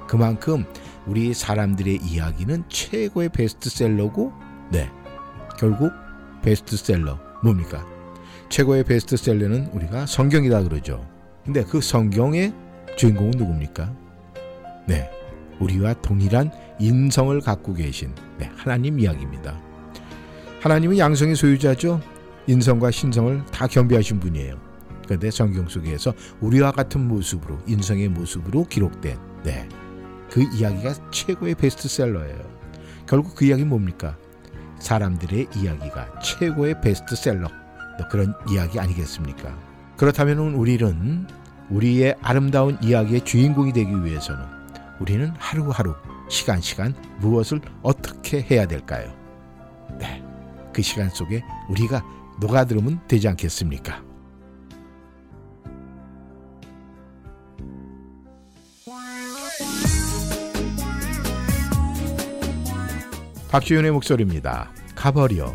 그만큼 0.08 0.66
우리 1.06 1.34
사람들의 1.34 2.00
이야기는 2.04 2.66
최고의 2.68 3.30
베스트셀러고 3.30 4.34
네. 4.72 4.90
결국 5.58 5.92
베스트셀러 6.42 7.18
뭡니까? 7.44 7.86
최고의 8.50 8.84
베스트셀러는 8.84 9.68
우리가 9.68 10.06
성경이다 10.06 10.64
그러죠. 10.64 11.08
근데 11.46 11.64
그 11.64 11.80
성경의 11.80 12.54
주인공은 12.98 13.32
누굽니까? 13.32 13.94
네. 14.88 15.10
우리와 15.60 15.94
동일한 16.02 16.52
인성을 16.80 17.40
갖고 17.42 17.74
계신 17.74 18.14
네, 18.38 18.50
하나님 18.56 19.00
이야기입니다. 19.00 19.60
하나님은 20.62 20.98
양성의 20.98 21.36
소유자죠. 21.36 22.02
인성과 22.48 22.92
신성을 22.92 23.46
다 23.52 23.68
겸비하신 23.68 24.20
분이에요. 24.20 24.60
그런데 25.06 25.30
성경 25.32 25.68
속에서 25.68 26.14
우리와 26.40 26.72
같은 26.72 27.08
모습으로 27.08 27.60
인성의 27.68 28.10
모습으로 28.10 28.66
기록된 28.66 29.18
네. 29.44 29.68
그 30.30 30.42
이야기가 30.54 31.12
최고의 31.12 31.56
베스트셀러예요. 31.56 32.40
결국 33.06 33.36
그 33.36 33.46
이야기 33.46 33.66
뭡니까? 33.66 34.16
사람들의 34.80 35.50
이야기가 35.56 36.20
최고의 36.20 36.82
베스트셀러 36.82 37.50
그런 38.10 38.34
이야기 38.50 38.80
아니겠습니까? 38.80 39.56
그렇다면 39.98 40.40
우리는 40.56 41.28
우리의 41.70 42.16
아름다운 42.22 42.78
이야기의 42.82 43.26
주인공이 43.26 43.74
되기 43.74 44.04
위해서는 44.04 44.44
우리는 45.00 45.32
하루하루 45.38 45.96
시간 46.30 46.62
시간 46.62 46.96
무엇을 47.20 47.62
어떻게 47.82 48.42
해야 48.42 48.66
될까요? 48.66 49.14
네, 50.00 50.24
그 50.74 50.82
시간 50.82 51.10
속에 51.10 51.44
우리가 51.70 52.02
누가 52.42 52.66
들으면 52.66 53.00
되지 53.08 53.28
않겠습니까? 53.28 54.04
박지윤의 63.52 63.92
목소리입니다. 63.92 64.72
가버려. 64.96 65.54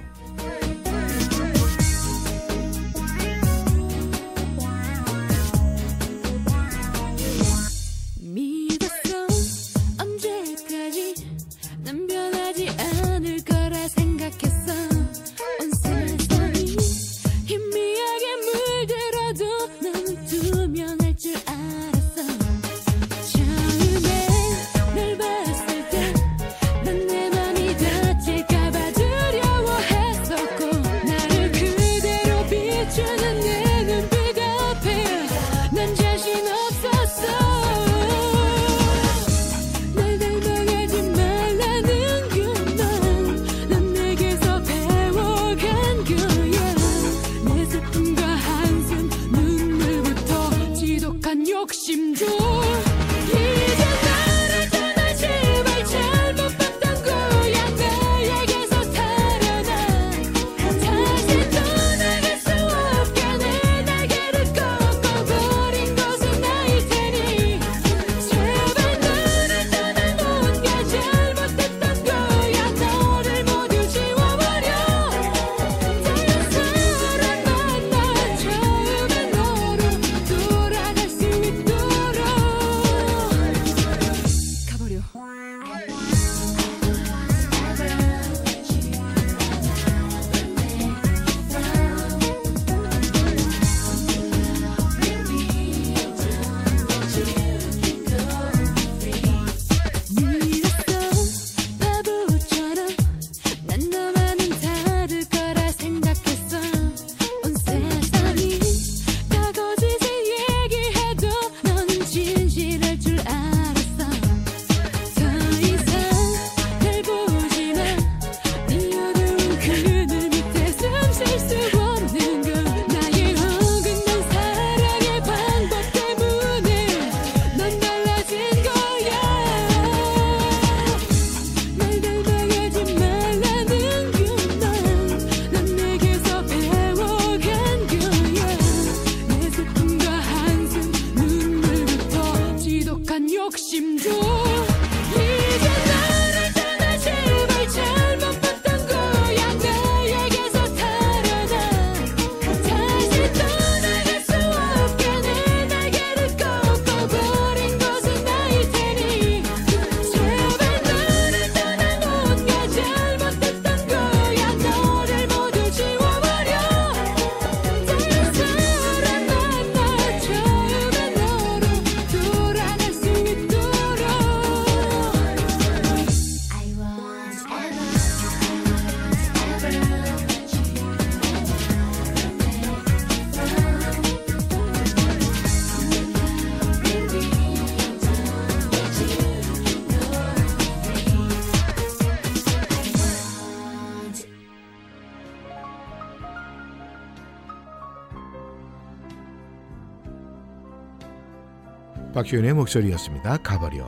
박지윤의 202.27 202.55
목소리였습니다. 202.55 203.37
가버려. 203.39 203.87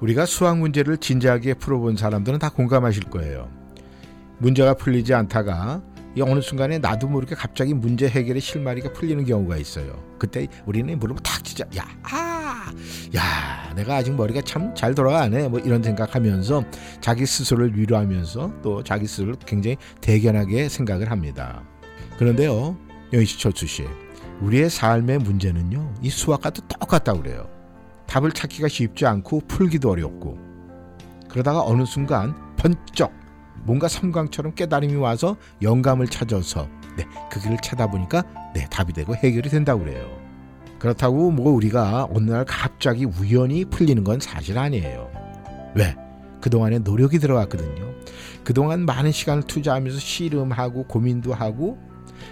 우리가 0.00 0.24
수학 0.24 0.58
문제를 0.58 0.96
진지하게 0.96 1.54
풀어본 1.54 1.96
사람들은 1.96 2.38
다 2.38 2.48
공감하실 2.48 3.04
거예요. 3.04 3.50
문제가 4.38 4.72
풀리지 4.74 5.12
않다가 5.12 5.82
이 6.16 6.22
어느 6.22 6.40
순간에 6.40 6.78
나도 6.78 7.06
모르게 7.08 7.34
갑자기 7.34 7.74
문제 7.74 8.08
해결의 8.08 8.40
실마리가 8.40 8.92
풀리는 8.94 9.24
경우가 9.24 9.58
있어요. 9.58 10.02
그때 10.18 10.48
우리는 10.64 10.98
무릎을 10.98 11.22
탁 11.22 11.44
치자. 11.44 11.66
야, 11.76 11.86
아, 12.02 12.72
야, 13.14 13.74
내가 13.76 13.96
아직 13.96 14.14
머리가 14.14 14.40
참 14.40 14.74
잘 14.74 14.94
돌아가네. 14.94 15.48
뭐 15.48 15.60
이런 15.60 15.82
생각하면서 15.82 16.64
자기 17.00 17.26
스스로를 17.26 17.76
위로하면서 17.78 18.54
또 18.62 18.82
자기 18.82 19.06
스스로를 19.06 19.36
굉장히 19.44 19.76
대견하게 20.00 20.70
생각을 20.70 21.10
합니다. 21.10 21.62
그런데요, 22.18 22.76
영희 23.12 23.26
씨, 23.26 23.38
철수 23.38 23.66
씨, 23.66 23.84
우리의 24.40 24.70
삶의 24.70 25.18
문제는요, 25.18 25.94
이 26.02 26.10
수학과 26.10 26.50
도 26.50 26.62
똑같다고 26.66 27.22
그래요. 27.22 27.48
답을 28.06 28.32
찾기가 28.32 28.68
쉽지 28.68 29.06
않고 29.06 29.42
풀기도 29.46 29.90
어렵고 29.90 30.36
그러다가 31.28 31.62
어느 31.62 31.84
순간 31.84 32.34
번쩍 32.56 33.12
뭔가 33.62 33.86
섬광처럼 33.86 34.54
깨달음이 34.54 34.96
와서 34.96 35.36
영감을 35.62 36.08
찾아서 36.08 36.66
네, 36.96 37.06
그 37.30 37.40
길을 37.40 37.58
찾아보니까 37.62 38.24
네, 38.54 38.66
답이 38.68 38.92
되고 38.92 39.14
해결이 39.14 39.48
된다고 39.48 39.84
그래요. 39.84 40.18
그렇다고 40.80 41.30
뭐 41.30 41.52
우리가 41.52 42.08
어느 42.12 42.30
날 42.30 42.44
갑자기 42.46 43.04
우연히 43.04 43.64
풀리는 43.64 44.02
건 44.02 44.18
사실 44.18 44.58
아니에요. 44.58 45.10
왜? 45.74 45.94
그동안에 46.40 46.78
노력이 46.78 47.18
들어갔거든요. 47.18 47.94
그동안 48.42 48.86
많은 48.86 49.12
시간을 49.12 49.42
투자하면서 49.44 49.98
씨름하고 49.98 50.84
고민도 50.84 51.34
하고 51.34 51.78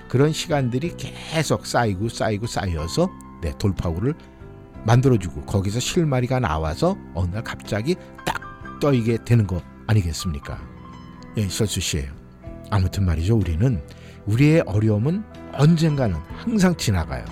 그런 0.08 0.32
시간들이 0.32 0.94
계속 0.96 1.66
쌓이고 1.66 2.08
쌓이고 2.08 2.46
쌓여서 2.46 3.10
네, 3.42 3.52
돌파구를 3.58 4.14
만들어주고 4.84 5.42
거기서 5.42 5.80
실마리가 5.80 6.40
나와서 6.40 6.96
어느 7.14 7.34
날 7.34 7.44
갑자기 7.44 7.96
딱 8.24 8.40
떠이게 8.80 9.18
되는 9.24 9.46
거 9.46 9.60
아니겠습니까? 9.86 10.58
예, 11.36 11.48
설수 11.48 11.80
씨. 11.80 12.06
아무튼 12.70 13.04
말이죠. 13.06 13.36
우리는 13.36 13.82
우리의 14.26 14.62
어려움은 14.66 15.24
언젠가는 15.52 16.16
항상 16.36 16.76
지나가요. 16.76 17.24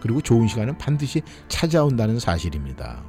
그리고 0.00 0.20
좋은 0.20 0.46
시간은 0.46 0.78
반드시 0.78 1.22
찾아온다는 1.48 2.18
사실입니다. 2.18 3.02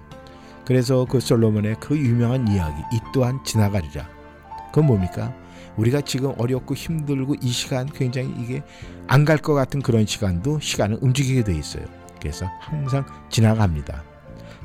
그래서 0.66 1.06
그 1.06 1.20
솔로몬의 1.20 1.78
그 1.80 1.98
유명한 1.98 2.48
이야기 2.48 2.82
이 2.94 3.00
또한 3.14 3.40
지나가리라. 3.44 4.08
그건 4.68 4.88
뭡니까? 4.88 5.34
우리가 5.78 6.02
지금 6.02 6.34
어렵고 6.38 6.76
힘들고 6.76 7.36
이 7.42 7.50
시간 7.50 7.88
굉장히 7.88 8.34
이게 8.40 8.64
안 9.08 9.26
갈 9.26 9.38
것 9.38 9.54
같은 9.54 9.82
그런 9.82 10.06
시간도 10.06 10.60
시간은 10.60 10.98
움직이게 11.02 11.44
돼 11.44 11.56
있어요. 11.56 11.86
그래서 12.20 12.46
항상 12.60 13.06
지나갑니다. 13.30 14.04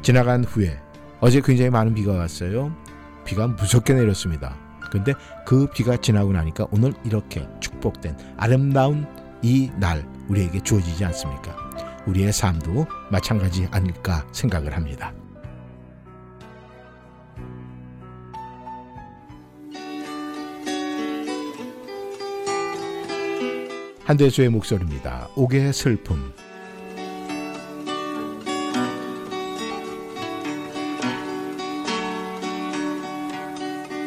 지나간 0.02 0.44
후에 0.44 0.78
어제 1.20 1.40
굉장히 1.40 1.70
많은 1.70 1.94
비가 1.94 2.12
왔어요. 2.12 2.74
비가 3.24 3.46
무섭게 3.46 3.94
내렸습니다. 3.94 4.56
근데 4.90 5.12
그 5.46 5.66
비가 5.68 5.96
지나고 5.96 6.32
나니까 6.32 6.66
오늘 6.70 6.92
이렇게 7.04 7.46
축복된 7.60 8.16
아름다운 8.36 9.06
이 9.42 9.70
날 9.78 10.04
우리에게 10.28 10.60
주어지지 10.60 11.04
않습니까? 11.06 11.56
우리의 12.06 12.32
삶도 12.32 12.86
마찬가지 13.10 13.68
아닐까 13.70 14.26
생각을 14.32 14.74
합니다. 14.74 15.12
한대수의 24.04 24.48
목소리입니다. 24.48 25.28
옥의 25.36 25.72
슬픔. 25.72 26.32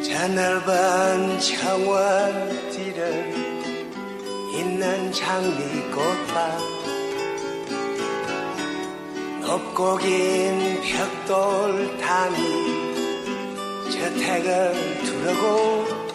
저 0.04 0.28
넓은 0.28 1.38
정원 1.38 2.70
뒤를 2.70 3.34
있는 4.52 5.12
장미꽃밭 5.12 6.60
높고 9.40 9.96
긴 9.98 10.80
벽돌 10.82 11.96
담이 11.98 12.36
저택을 13.92 15.02
두르고 15.04 16.05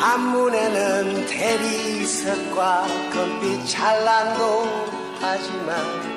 앞문에는 0.00 1.26
대리석과 1.26 2.86
금빛 3.12 3.66
찬란도 3.68 4.64
하지만 5.20 6.14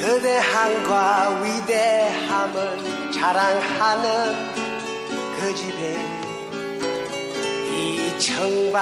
거대함과 0.00 1.40
위대함을 1.42 3.12
자랑하는 3.12 4.08
그 5.38 5.54
집에 5.54 5.96
이 7.72 8.18
청방한 8.18 8.78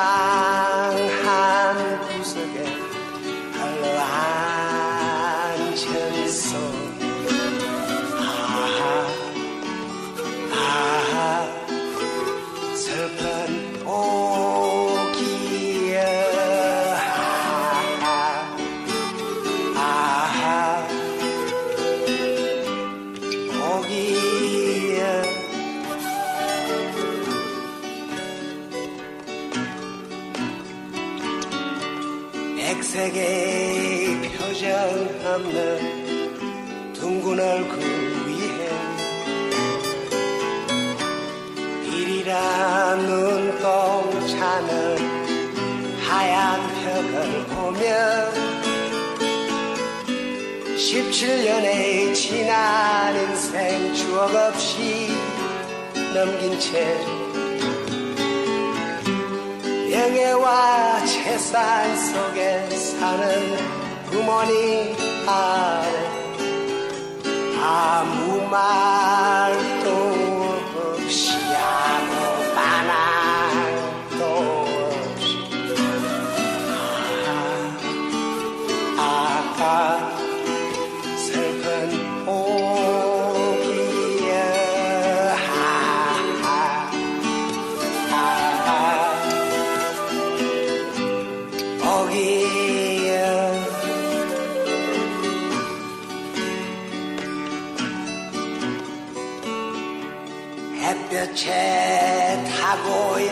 17년의 50.77 52.15
지난 52.15 53.15
인생 53.15 53.95
추억 53.95 54.35
없이 54.35 55.09
넘긴 56.15 56.59
채 56.59 56.97
영예와 59.91 61.05
재산 61.07 61.97
속에 61.97 62.71
사는 62.71 63.57
부모님 64.11 64.97
아래 65.27 66.17
아무 67.63 68.49
말 68.49 69.76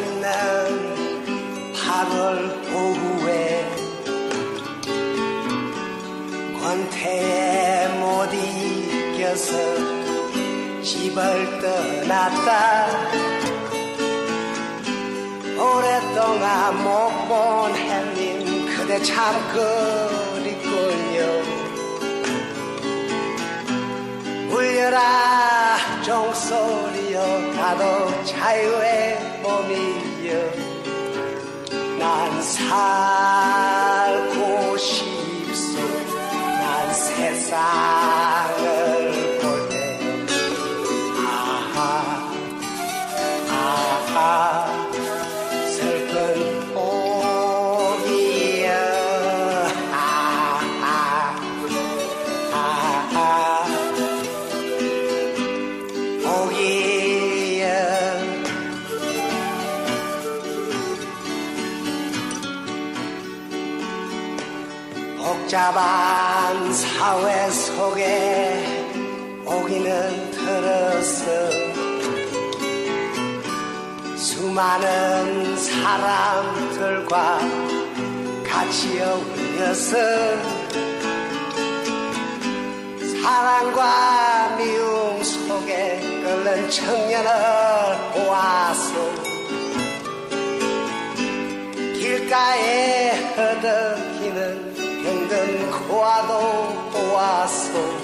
있는 0.05 1.75
8월 1.75 2.75
오후에 2.75 3.67
권태에 6.61 7.89
못 7.99 8.33
이겨서 8.33 9.53
집을 10.83 11.61
떠났다. 11.61 12.87
오랫동안 15.57 16.83
못본 16.83 17.75
햇님 17.77 18.67
그대 18.77 19.03
참 19.03 19.35
그립군요. 19.53 21.19
울려라 24.51 25.79
종소리여 26.05 27.17
나도 27.57 28.25
자유의 28.25 29.34
몸이여 29.75 30.53
난 31.99 32.43
살고 32.43 33.57
싶소. 34.77 35.79
난 36.59 36.95
세상 36.95 38.04
복잡한 65.75 66.73
사회 66.73 67.51
속에 67.51 68.95
오기는 69.45 70.31
들었어. 70.31 71.25
수많은 74.17 75.57
사람들과 75.57 77.41
같이 78.47 79.01
어울려서 79.01 79.97
사랑과 83.21 84.57
미움 84.57 85.23
속에 85.25 85.99
끓는 86.23 86.71
청년을 86.71 87.31
보았소 88.13 89.13
길가에 91.99 93.11
허덕이는 93.37 94.14
병든 96.05 98.04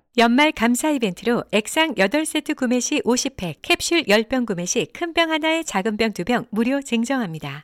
연말 0.17 0.51
감사 0.51 0.89
이벤트로 0.89 1.45
액상 1.53 1.95
8세트 1.95 2.55
구매 2.57 2.81
시 2.81 2.99
50팩, 3.03 3.55
캡슐 3.61 4.03
10병 4.03 4.45
구매 4.45 4.65
시 4.65 4.85
큰 4.93 5.13
병 5.13 5.31
하나에 5.31 5.63
작은 5.63 5.95
병 5.95 6.11
2병 6.11 6.47
무료 6.49 6.81
증정합니다. 6.81 7.63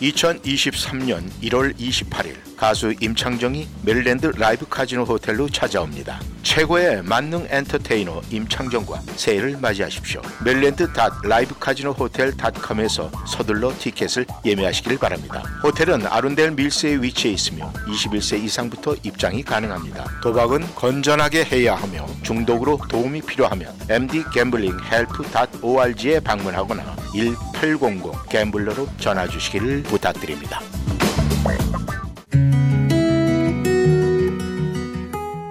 2023년 0.00 1.28
1월 1.42 1.76
28일 1.76 2.49
가수 2.60 2.94
임창정이 3.00 3.66
메릴랜드 3.82 4.26
라이브 4.36 4.68
카지노 4.68 5.04
호텔로 5.04 5.48
찾아옵니다. 5.48 6.20
최고의 6.42 7.02
만능 7.04 7.46
엔터테이너 7.48 8.20
임창정과 8.30 9.00
새해를 9.16 9.56
맞이하십시오. 9.56 10.20
메릴랜드 10.44 10.86
라이브 11.24 11.58
카지노 11.58 11.92
호텔.com에서 11.92 13.10
서둘러 13.26 13.72
티켓을 13.78 14.26
예매하시길 14.44 14.98
바랍니다. 14.98 15.42
호텔은 15.62 16.06
아룬델 16.06 16.50
밀스에 16.50 16.96
위치해 16.96 17.32
있으며 17.32 17.72
21세 17.86 18.44
이상부터 18.44 18.96
입장이 19.04 19.42
가능합니다. 19.42 20.20
도박은 20.20 20.74
건전하게 20.74 21.44
해야 21.44 21.76
하며 21.76 22.06
중독으로 22.22 22.78
도움이 22.90 23.22
필요하면 23.22 23.74
mdgamblinghelp.org에 23.88 26.20
방문하거나 26.20 26.94
1800 27.14 28.28
GAMBLER로 28.28 28.86
전화 28.98 29.26
주시기를 29.26 29.84
부탁드립니다. 29.84 30.60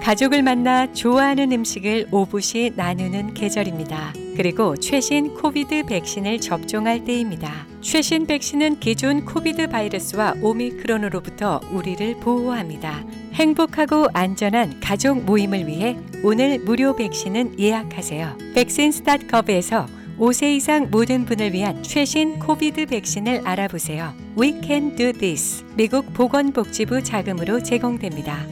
가족을 0.10 0.42
만나 0.42 0.92
좋아하는 0.92 1.52
음식을 1.52 2.08
오붓이 2.10 2.72
나누는 2.76 3.36
계절입니다. 3.36 4.14
그리고 4.36 4.76
최신 4.76 5.36
COVID 5.36 5.84
백신을 5.84 6.40
접종할 6.40 7.04
때입니다. 7.04 7.68
최신 7.82 8.26
백신은 8.26 8.80
기존 8.80 9.24
COVID 9.24 9.68
바이러스와 9.68 10.34
오미크론으로부터 10.42 11.62
우리를 11.72 12.16
보호합니다. 12.22 13.04
행복하고 13.34 14.08
안전한 14.14 14.80
가족 14.80 15.24
모임을 15.26 15.68
위해 15.68 15.96
오늘 16.24 16.58
무료 16.58 16.96
백신을 16.96 17.60
예약하세요. 17.60 18.38
vaccines.gov에서 18.56 19.99
5세 20.20 20.58
이상 20.58 20.90
모든 20.92 21.24
분을 21.24 21.54
위한 21.54 21.82
최신 21.82 22.40
COVID 22.40 22.86
백신을 22.86 23.48
알아보세요. 23.48 24.14
We 24.38 24.60
can 24.62 24.94
do 24.98 25.14
this. 25.14 25.64
미국 25.76 26.14
보건복지부 26.14 27.04
자금으로 27.04 27.64
제공됩니다. 27.64 28.46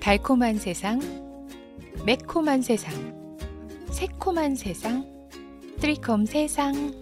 달콤한 0.00 0.58
세상, 0.58 1.00
매콤한 2.04 2.60
세상, 2.60 2.92
새콤한 3.90 4.54
세상, 4.54 5.06
트리콤 5.80 6.26
세상. 6.26 7.01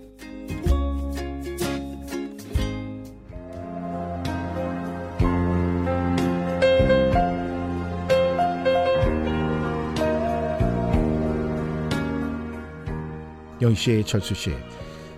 영씨, 13.60 14.02
철수 14.06 14.34
씨, 14.34 14.54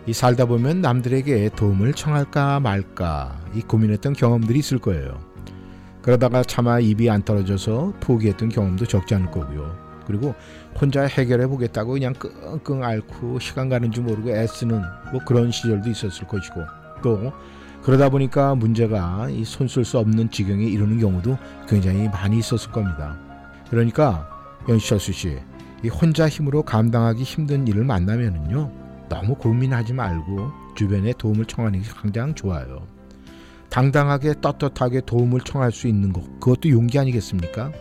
이 0.07 0.13
살다 0.13 0.47
보면 0.47 0.81
남들에게 0.81 1.51
도움을 1.55 1.93
청할까 1.93 2.61
말까 2.61 3.41
이 3.55 3.61
고민했던 3.61 4.15
경험들이 4.15 4.59
있을 4.59 4.79
거예요. 4.79 5.21
그러다가 6.03 6.43
차마 6.43 6.81
입이 6.81 7.09
안 7.09 7.23
떨어져서 7.23 7.95
포기했던 8.01 8.49
경험도 8.49 8.87
적지 8.87 9.15
않을 9.15 9.31
거고요. 9.31 9.77
그리고 10.07 10.35
혼자 10.81 11.05
해결해 11.05 11.47
보겠다고 11.47 11.93
그냥 11.93 12.13
끙끙 12.15 12.83
앓고 12.83 13.39
시간 13.39 13.69
가는 13.69 13.91
줄 13.93 14.03
모르고 14.03 14.31
애쓰는 14.31 14.83
뭐 15.13 15.21
그런 15.25 15.53
시절도 15.53 15.89
있었을 15.89 16.27
것이고 16.27 16.61
또 17.03 17.33
그러다 17.83 18.09
보니까 18.09 18.57
문제가 18.57 19.29
이 19.31 19.45
손쓸 19.45 19.85
수 19.85 19.99
없는 19.99 20.31
지경에 20.31 20.65
이르는 20.65 20.99
경우도 20.99 21.39
굉장히 21.69 22.09
많이 22.09 22.39
있었을 22.39 22.73
겁니다. 22.73 23.17
그러니까 23.71 24.29
연시철수 24.69 25.13
씨, 25.13 25.39
이 25.85 25.89
혼자 25.89 26.29
힘으로 26.29 26.63
감당하기 26.63 27.23
힘든 27.23 27.67
일을 27.67 27.85
만나면은요 27.85 28.71
너무 29.09 29.35
고민하지 29.35 29.93
말고 29.93 30.51
주변에 30.77 31.13
도움을 31.13 31.45
청하는 31.45 31.83
게 31.83 31.89
가장 31.89 32.35
좋아요. 32.35 32.87
당당하게 33.69 34.35
떳떳하게 34.41 35.03
도움을 35.07 35.41
청할 35.41 35.73
수 35.73 35.89
있는 35.89 36.13
것 36.13 36.23
그것도 36.41 36.69
용기 36.71 36.99
아니겠습니까? 36.99 37.73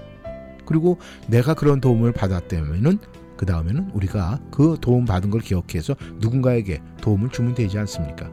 그리고 0.65 0.97
내가 1.27 1.53
그런 1.53 1.81
도움을 1.81 2.13
받았다면은 2.13 2.99
그 3.37 3.45
다음에는 3.45 3.91
우리가 3.93 4.39
그 4.51 4.77
도움 4.79 5.05
받은 5.05 5.29
걸 5.31 5.41
기억해서 5.41 5.95
누군가에게 6.19 6.81
도움을 7.01 7.29
주면 7.29 7.55
되지 7.55 7.77
않습니까? 7.79 8.29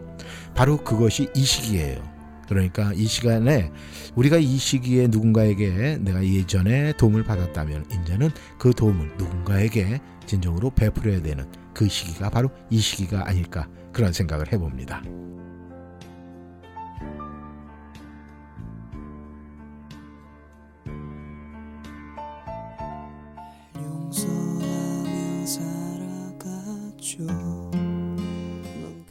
바로 0.55 0.77
그것이 0.77 1.29
이 1.35 1.41
시기예요. 1.41 2.18
그러니까 2.49 2.93
이 2.95 3.05
시간에 3.05 3.71
우리가 4.17 4.39
이 4.39 4.57
시기에 4.57 5.09
누군가에게 5.09 5.99
내가 6.01 6.25
예전에 6.25 6.95
도움을 6.95 7.25
받았다면 7.25 7.87
이제는 7.91 8.31
그 8.59 8.73
도움을 8.73 9.17
누군가에게 9.19 10.01
진정으로 10.27 10.71
베풀어야 10.71 11.23
되는 11.23 11.47
그 11.75 11.89
시기가 11.89 12.31
바로 12.31 12.51
이 12.71 12.79
시기가 12.79 13.29
아닐까 13.29 13.69
그런 13.93 14.13
생각을 14.13 14.53
해봅니다. 14.53 15.03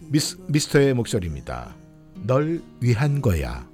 미스, 0.09 0.37
미스터의 0.47 0.93
목소리입니다. 0.93 1.86
널 2.23 2.61
위한 2.79 3.21
거야. 3.21 3.67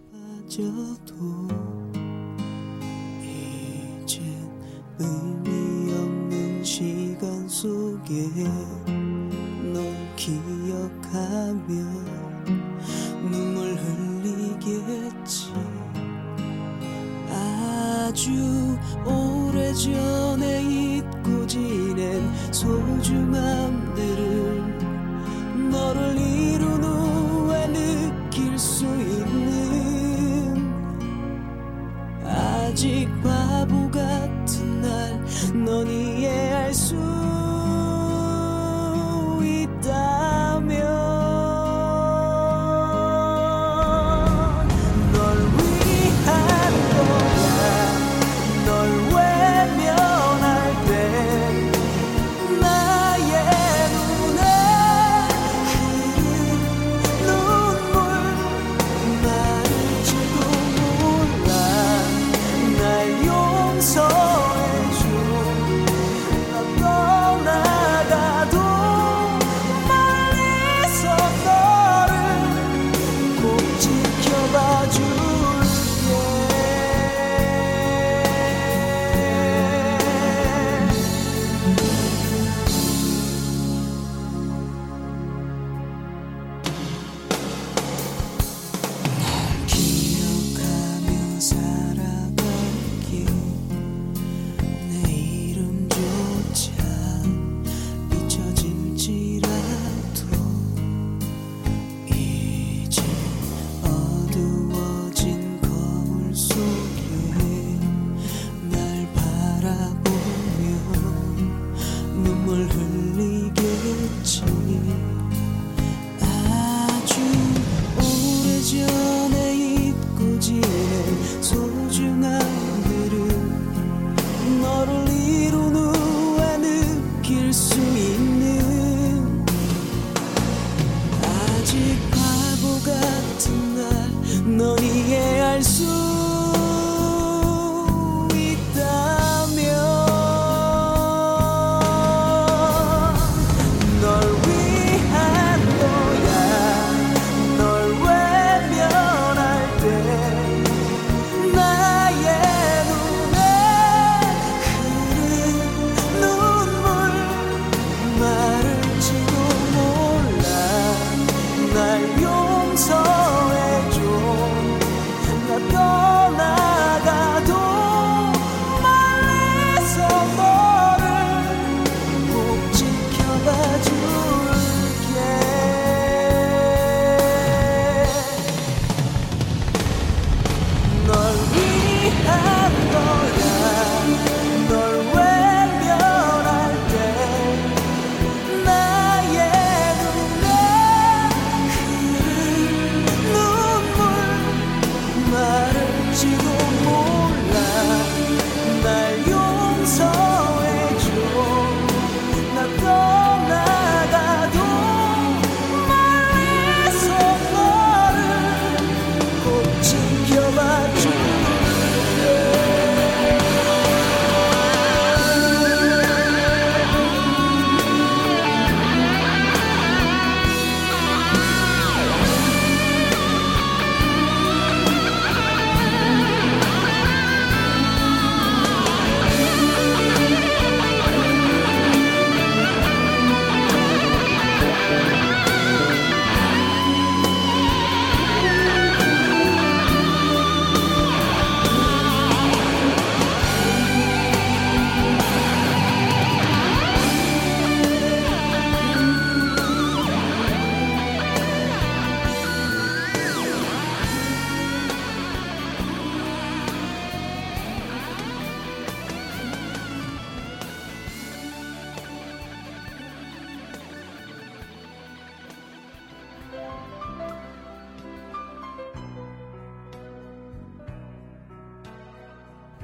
아주 17.30 18.78
오래전에 19.06 20.62
잊고 20.62 21.48
지낸 21.48 22.32
소중함들을 22.52 24.43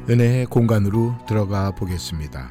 은혜의 0.09 0.47
공간으로 0.47 1.13
들어가 1.27 1.69
보겠습니다. 1.69 2.49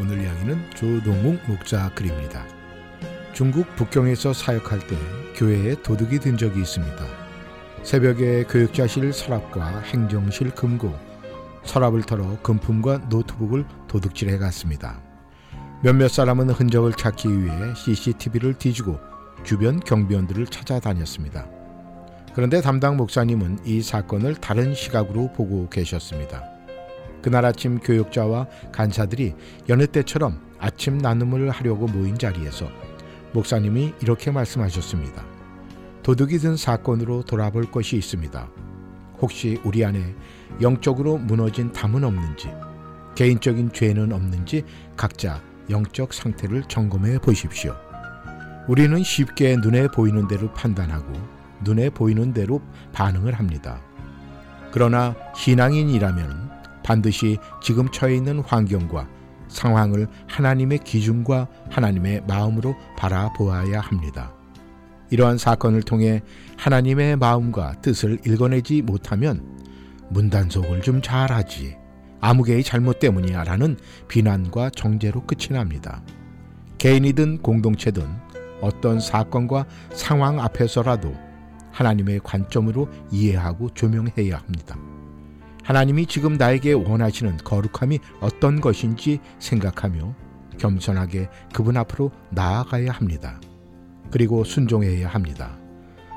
오늘 0.00 0.22
이야기는 0.22 0.70
조동욱 0.76 1.40
목자 1.48 1.90
글입니다. 1.96 2.46
중국 3.32 3.66
북경에서 3.74 4.32
사역할 4.32 4.86
때 4.86 4.96
교회에 5.34 5.74
도둑이 5.82 6.20
든 6.20 6.36
적이 6.36 6.60
있습니다. 6.60 7.04
새벽에 7.82 8.44
교육자실 8.44 9.12
서랍과 9.12 9.80
행정실 9.80 10.52
금고, 10.52 10.94
서랍을 11.64 12.02
털어 12.02 12.38
금품과 12.42 13.08
노트북을 13.08 13.66
도둑질해 13.88 14.38
갔습니다. 14.38 15.07
몇몇 15.80 16.08
사람은 16.08 16.50
흔적을 16.50 16.92
찾기 16.92 17.44
위해 17.44 17.54
CCTV를 17.76 18.54
뒤지고 18.54 18.98
주변 19.44 19.78
경비원들을 19.78 20.46
찾아다녔습니다. 20.46 21.46
그런데 22.34 22.60
담당 22.60 22.96
목사님은 22.96 23.60
이 23.64 23.80
사건을 23.80 24.34
다른 24.34 24.74
시각으로 24.74 25.32
보고 25.32 25.68
계셨습니다. 25.68 26.42
그날 27.22 27.44
아침 27.44 27.78
교육자와 27.78 28.48
간사들이 28.72 29.34
여느 29.68 29.86
때처럼 29.86 30.40
아침 30.58 30.98
나눔을 30.98 31.50
하려고 31.50 31.86
모인 31.86 32.18
자리에서 32.18 32.68
목사님이 33.32 33.94
이렇게 34.02 34.32
말씀하셨습니다. 34.32 35.24
도둑이 36.02 36.38
든 36.38 36.56
사건으로 36.56 37.22
돌아볼 37.22 37.70
것이 37.70 37.96
있습니다. 37.96 38.50
혹시 39.20 39.60
우리 39.62 39.84
안에 39.84 40.14
영적으로 40.60 41.18
무너진 41.18 41.72
담은 41.72 42.02
없는지, 42.02 42.48
개인적인 43.14 43.72
죄는 43.72 44.12
없는지 44.12 44.64
각자 44.96 45.40
영적 45.70 46.12
상태를 46.12 46.64
점검해 46.64 47.18
보십시오. 47.18 47.74
우리는 48.68 49.02
쉽게 49.02 49.56
눈에 49.56 49.88
보이는 49.88 50.28
대로 50.28 50.52
판단하고 50.52 51.12
눈에 51.62 51.90
보이는 51.90 52.32
대로 52.32 52.60
반응을 52.92 53.34
합니다. 53.34 53.80
그러나 54.70 55.14
신앙인이라면 55.34 56.50
반드시 56.82 57.38
지금 57.62 57.90
처해 57.90 58.16
있는 58.16 58.40
환경과 58.40 59.08
상황을 59.48 60.06
하나님의 60.26 60.80
기준과 60.84 61.48
하나님의 61.70 62.24
마음으로 62.26 62.74
바라보아야 62.96 63.80
합니다. 63.80 64.32
이러한 65.10 65.38
사건을 65.38 65.82
통해 65.82 66.22
하나님의 66.58 67.16
마음과 67.16 67.80
뜻을 67.80 68.18
읽어내지 68.26 68.82
못하면 68.82 69.58
문단속을 70.10 70.82
좀 70.82 71.00
잘하지. 71.00 71.77
아무개의 72.20 72.64
잘못 72.64 72.98
때문이야 72.98 73.44
라는 73.44 73.76
비난과 74.08 74.70
정죄로 74.70 75.22
끝이 75.26 75.48
납니다. 75.50 76.02
개인이든 76.78 77.42
공동체든 77.42 78.06
어떤 78.60 79.00
사건과 79.00 79.66
상황 79.92 80.40
앞에서라도 80.40 81.14
하나님의 81.72 82.20
관점으로 82.24 82.88
이해하고 83.10 83.70
조명해야 83.74 84.38
합니다. 84.38 84.76
하나님이 85.62 86.06
지금 86.06 86.34
나에게 86.34 86.72
원하시는 86.72 87.36
거룩함이 87.38 88.00
어떤 88.20 88.60
것인지 88.60 89.20
생각하며 89.38 90.14
겸손하게 90.58 91.28
그분 91.52 91.76
앞으로 91.76 92.10
나아가야 92.30 92.90
합니다. 92.90 93.40
그리고 94.10 94.44
순종해야 94.44 95.08
합니다. 95.08 95.58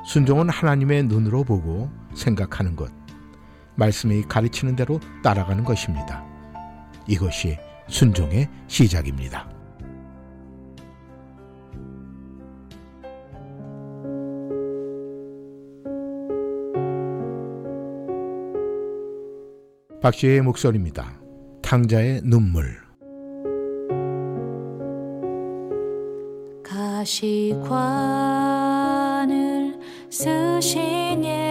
순종은 0.06 0.50
하나님의 0.50 1.04
눈으로 1.04 1.44
보고 1.44 1.92
생각하는 2.16 2.76
것, 2.76 2.92
말씀이 3.76 4.24
가르치는 4.24 4.76
대로 4.76 5.00
따라가는 5.24 5.64
것입니다. 5.64 6.26
이것이 7.08 7.58
순종의 7.88 8.48
시작입니다. 8.68 9.50
박 20.02 20.16
씨의 20.16 20.42
목소리입니다. 20.42 21.22
탕자의 21.62 22.22
눈물. 22.24 22.82
가시관을 26.64 27.72
쓰신 30.10 31.24
예 31.24 31.51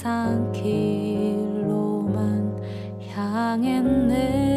세상 0.00 0.50
길로만 0.52 2.56
향했네 3.10 4.49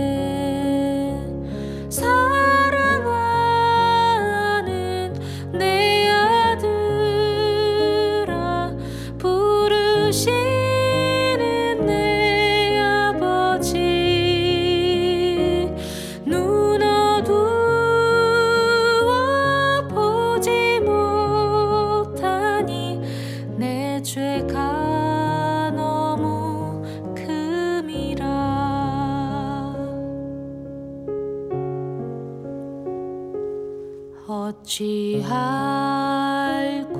어찌할꼬 35.23 36.93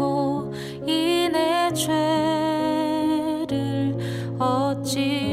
이내 0.88 1.72
죄를 1.74 3.48
어찌 4.40 5.33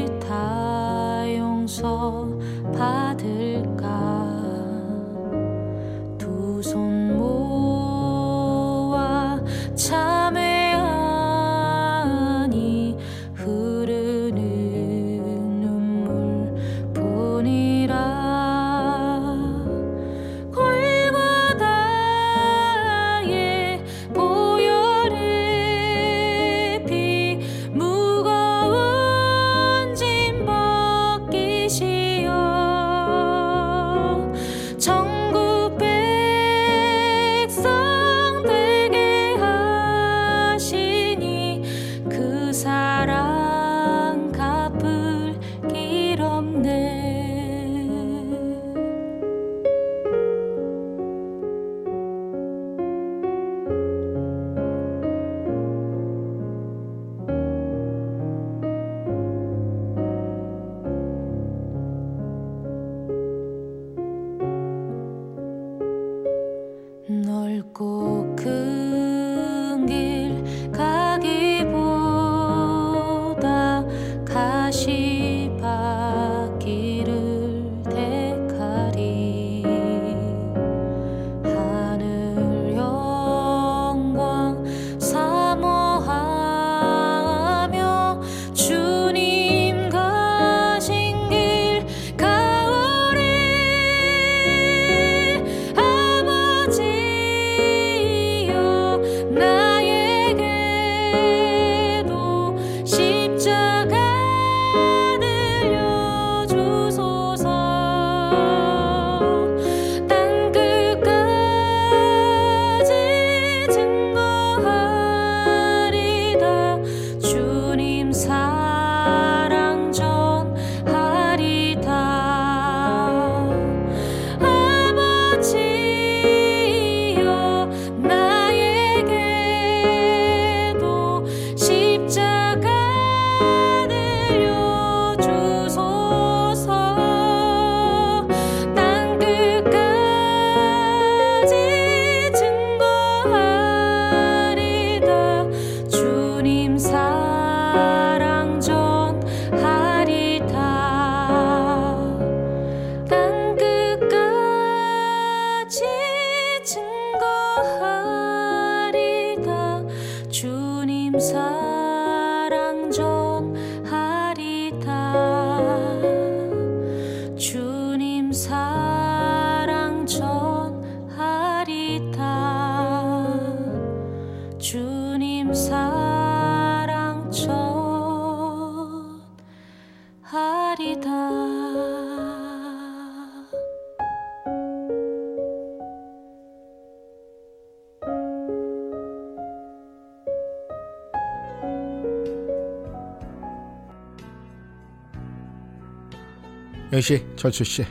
역시 196.93 197.25
철수 197.37 197.63
씨 197.63 197.85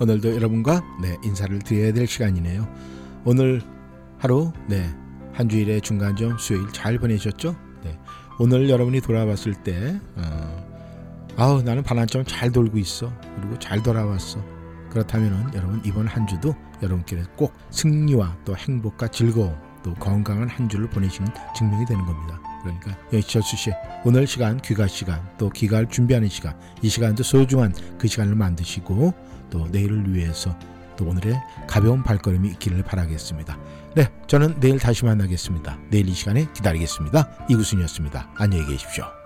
오늘도 0.00 0.34
여러분과 0.34 0.82
네 1.02 1.16
인사를 1.22 1.58
드려야 1.60 1.92
될 1.92 2.06
시간이네요. 2.06 2.66
오늘 3.24 3.62
하루 4.18 4.52
네한 4.66 5.48
주일의 5.48 5.80
중간점 5.82 6.38
수요일 6.38 6.66
잘 6.72 6.98
보내셨죠? 6.98 7.54
네 7.84 7.98
오늘 8.38 8.68
여러분이 8.68 9.00
돌아봤을 9.00 9.54
때 9.62 9.98
어, 10.16 10.66
아우 11.36 11.62
나는 11.62 11.82
반환점 11.82 12.24
잘 12.24 12.50
돌고 12.50 12.78
있어 12.78 13.12
그리고 13.36 13.58
잘 13.58 13.82
돌아왔어. 13.82 14.42
그렇다면은 14.90 15.52
여러분 15.54 15.82
이번 15.84 16.06
한 16.06 16.26
주도 16.26 16.54
여러분께서 16.82 17.28
꼭 17.36 17.52
승리와 17.70 18.38
또 18.46 18.56
행복과 18.56 19.08
즐거움 19.08 19.54
또 19.82 19.92
건강한 19.94 20.48
한 20.48 20.68
주를 20.68 20.88
보내시는 20.88 21.28
증명이 21.54 21.84
되는 21.84 22.04
겁니다. 22.06 22.40
그러니까 22.66 22.96
여시철수 23.12 23.56
씨 23.56 23.72
오늘 24.04 24.26
시간 24.26 24.60
귀가 24.60 24.86
시간 24.86 25.20
또 25.38 25.48
귀가를 25.50 25.88
준비하는 25.88 26.28
시간 26.28 26.58
이 26.82 26.88
시간도 26.88 27.22
소중한 27.22 27.74
그 27.98 28.08
시간을 28.08 28.34
만드시고 28.34 29.14
또 29.50 29.68
내일을 29.68 30.14
위해서 30.14 30.56
또 30.96 31.06
오늘의 31.06 31.40
가벼운 31.66 32.02
발걸음이 32.02 32.48
있기를 32.50 32.82
바라겠습니다. 32.82 33.58
네, 33.94 34.08
저는 34.26 34.60
내일 34.60 34.78
다시 34.78 35.04
만나겠습니다. 35.04 35.78
내일 35.90 36.08
이 36.08 36.14
시간에 36.14 36.46
기다리겠습니다. 36.52 37.46
이구순이었습니다. 37.48 38.30
안녕히 38.36 38.66
계십시오. 38.66 39.25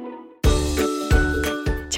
Bye. 0.77 1.10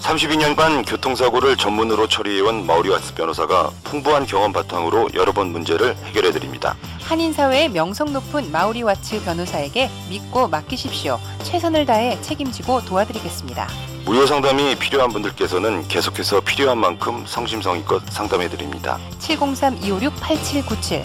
32년간 0.00 0.88
교통사고를 0.88 1.56
전문으로 1.56 2.08
처리해온 2.08 2.66
마우리와츠 2.66 3.14
변호사가 3.14 3.70
풍부한 3.84 4.26
경험 4.26 4.52
바탕으로 4.52 5.10
여러 5.14 5.32
번 5.32 5.48
문제를 5.48 5.96
해결해 6.04 6.32
드립니다. 6.32 6.76
한인사회의 7.02 7.68
명성 7.68 8.12
높은 8.12 8.50
마우리와츠 8.50 9.22
변호사에게 9.24 9.88
믿고 10.10 10.48
맡기십시오. 10.48 11.20
최선을 11.42 11.86
다해 11.86 12.20
책임지고 12.22 12.84
도와드리겠습니다. 12.84 13.68
무료 14.08 14.24
상담이 14.26 14.74
필요한 14.76 15.12
분들께서는 15.12 15.86
계속해서 15.86 16.40
필요한 16.40 16.78
만큼 16.78 17.26
성심성의껏 17.26 18.02
상담해 18.08 18.48
드립니다. 18.48 18.98
703-256-8797 19.20 21.04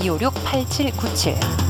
703-256-8797 0.00 1.66